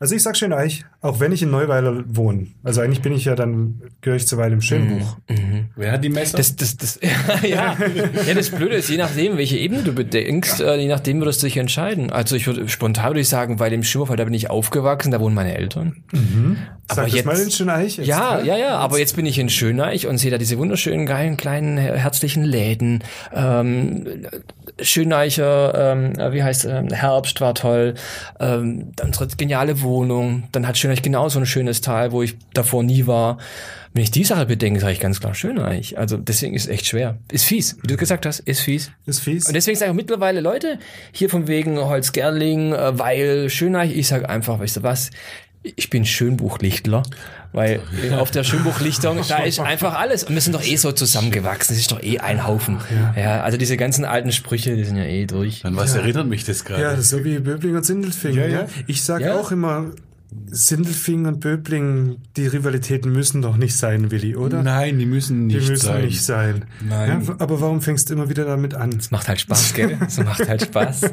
[0.00, 2.48] Also ich sag Schöneich, auch wenn ich in Neuweiler wohne.
[2.62, 5.16] Also eigentlich bin ich ja dann, gehöre ich zu Weil im Schönbuch.
[5.76, 6.36] Wer hat die Messer?
[6.36, 7.00] Das, das, das,
[7.42, 7.76] ja,
[8.26, 11.46] ja, das Blöde ist, je nachdem, welche Ebene du bedenkst, äh, je nachdem würdest du
[11.46, 12.10] dich entscheiden.
[12.10, 15.20] Also ich würde spontan würde ich sagen, bei dem Schimmerfall, da bin ich aufgewachsen, da
[15.20, 16.02] wohnen meine Eltern.
[16.88, 17.96] Sag Aber das jetzt- mal in Schöneich.
[17.96, 21.06] jetzt, Ja, ja, ja, aber jetzt bin ich in Schöneich und sehe da diese wunderschönen,
[21.06, 23.02] geilen, kleinen, her- herzlichen Läden.
[23.34, 24.04] Ähm,
[24.80, 27.94] Schöneicher, ähm, wie heißt ähm, Herbst war toll.
[28.38, 30.44] Ähm, dann unsere geniale Wohnung.
[30.52, 33.38] Dann hat Schöneich genauso ein schönes Tal, wo ich davor nie war.
[33.94, 35.96] Wenn ich die Sache bedenke, sage ich ganz klar Schöneich.
[35.96, 37.16] Also deswegen ist es echt schwer.
[37.32, 38.90] Ist fies, wie du gesagt hast, ist fies.
[39.06, 39.46] Ist fies.
[39.46, 40.78] Und deswegen sage ich auch mittlerweile, Leute,
[41.12, 45.10] hier von wegen Holzgerling, äh, weil Schöneich, ich sage einfach, weißt du was,
[45.62, 47.02] ich bin Schönbuchlichtler,
[47.56, 47.80] weil
[48.18, 50.22] auf der Schönbuchlichtung, da ist einfach alles.
[50.24, 52.78] Und wir sind doch eh so zusammengewachsen, es ist doch eh ein Haufen.
[53.16, 53.42] Ja.
[53.42, 55.64] also diese ganzen alten Sprüche, die sind ja eh durch.
[55.64, 56.82] An was erinnert mich das gerade?
[56.82, 58.34] Ja, das ist so wie Böbling und Sindelfing.
[58.36, 58.66] Ja, Ja, ja.
[58.86, 59.34] Ich sage Ja.
[59.40, 59.86] auch immer,
[60.50, 64.62] Sindelfing und Böbling, die Rivalitäten müssen doch nicht sein, Willi, oder?
[64.62, 66.04] Nein, die müssen nicht die müssen sein.
[66.04, 66.64] nicht sein.
[66.86, 67.22] Nein.
[67.26, 68.98] Ja, aber warum fängst du immer wieder damit an?
[69.10, 69.96] Macht halt Spaß, gell?
[69.98, 71.00] Das macht halt Spaß.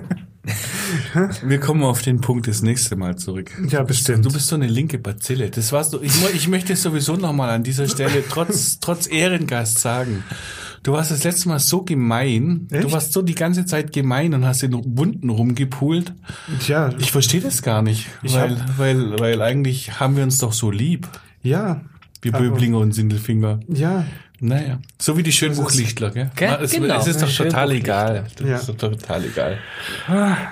[1.45, 3.51] Wir kommen auf den Punkt das nächste Mal zurück.
[3.70, 4.26] Ja, bestimmt.
[4.26, 5.49] Du bist so eine linke Bazille.
[5.49, 5.99] Das warst du.
[6.01, 10.24] Ich, ich möchte es sowieso nochmal an dieser Stelle trotz, trotz Ehrengast sagen.
[10.84, 12.68] Du warst das letzte Mal so gemein.
[12.70, 12.91] Du Echt?
[12.91, 16.14] warst so die ganze Zeit gemein und hast in Wunden rumgepult.
[16.59, 18.07] Tja, Ich verstehe das gar nicht.
[18.22, 21.07] Ich weil, hab- weil, weil eigentlich haben wir uns doch so lieb.
[21.41, 21.82] ja,
[22.22, 23.59] Wir Böblinger und Sindelfinger.
[23.68, 24.05] ja.
[24.46, 24.80] Naja.
[25.00, 26.30] So wie die Schönbuchlichtler, gell?
[26.36, 26.58] Gell?
[26.62, 27.00] Es, Genau.
[27.00, 28.26] es ist doch Ja, total egal.
[28.38, 28.56] Das Ja.
[28.58, 29.58] ist doch total egal.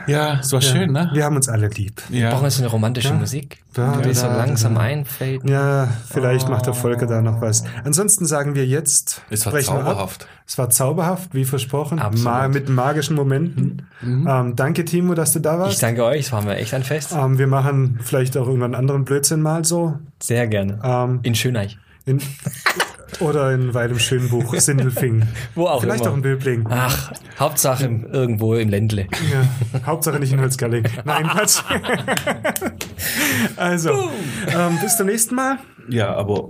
[0.07, 1.09] Ja, es war schön, ne?
[1.13, 2.01] Wir haben uns alle lieb.
[2.09, 2.47] Wir brauchen Ja.
[2.47, 4.81] jetzt eine romantische Musik, Da, die so da, langsam da.
[4.81, 5.47] einfällt.
[5.49, 7.65] Ja, vielleicht macht der Volker da noch was.
[7.83, 10.25] Ansonsten sagen wir jetzt, Es war zauberhaft.
[10.47, 11.99] Es war zauberhaft, wie versprochen.
[11.99, 12.23] Absolut.
[12.23, 13.87] Ma mit magischen Momenten.
[14.01, 15.83] Ähm, danke, Timo, dass du da Ich warst.
[15.83, 17.11] danke euch, es war mir echt ein Fest.
[17.13, 19.99] Ähm, wir machen vielleicht auch irgendwann anderen Blödsinn mal so.
[20.21, 20.79] Sehr gerne.
[20.81, 21.77] Ähm, In Schöneich.
[22.05, 22.19] in,
[23.19, 25.27] oder in Weilem Schönbuch, Sindelfingen.
[25.55, 26.11] Wo auch Vielleicht immer.
[26.11, 26.65] auch in Böbling.
[26.69, 29.07] Ach, Hauptsache irgendwo im Ländle.
[29.31, 30.87] Ja, Hauptsache nicht in Holzgerling.
[31.05, 31.61] Nein, Quatsch.
[33.57, 34.09] also,
[34.47, 35.57] ähm, bis zum nächsten Mal.
[35.89, 36.49] Ja, aber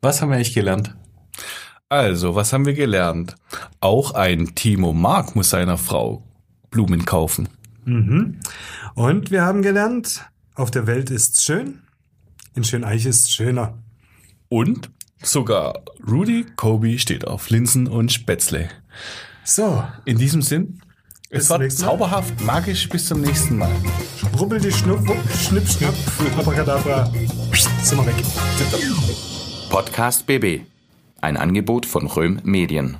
[0.00, 0.94] was haben wir eigentlich gelernt?
[1.88, 3.34] Also, was haben wir gelernt?
[3.80, 6.22] Auch ein Timo Mark muss seiner Frau
[6.70, 7.48] Blumen kaufen.
[8.94, 11.80] Und wir haben gelernt, auf der Welt ist's schön,
[12.54, 13.78] in Schöneich ist's schöner.
[14.50, 14.90] Und
[15.22, 18.68] sogar Rudy Kobe steht auf Linsen und Spätzle.
[19.44, 20.80] So, In diesem Sinn,
[21.30, 22.88] Bis es war zauberhaft, magisch.
[22.88, 23.70] Bis zum nächsten Mal.
[24.38, 25.00] rubbel die Schnupp,
[25.34, 25.94] schnipp, schnapp,
[26.38, 27.10] abracadabra,
[27.82, 28.14] sind wir weg.
[29.70, 30.62] Podcast BB.
[31.20, 32.98] Ein Angebot von Röhm Medien.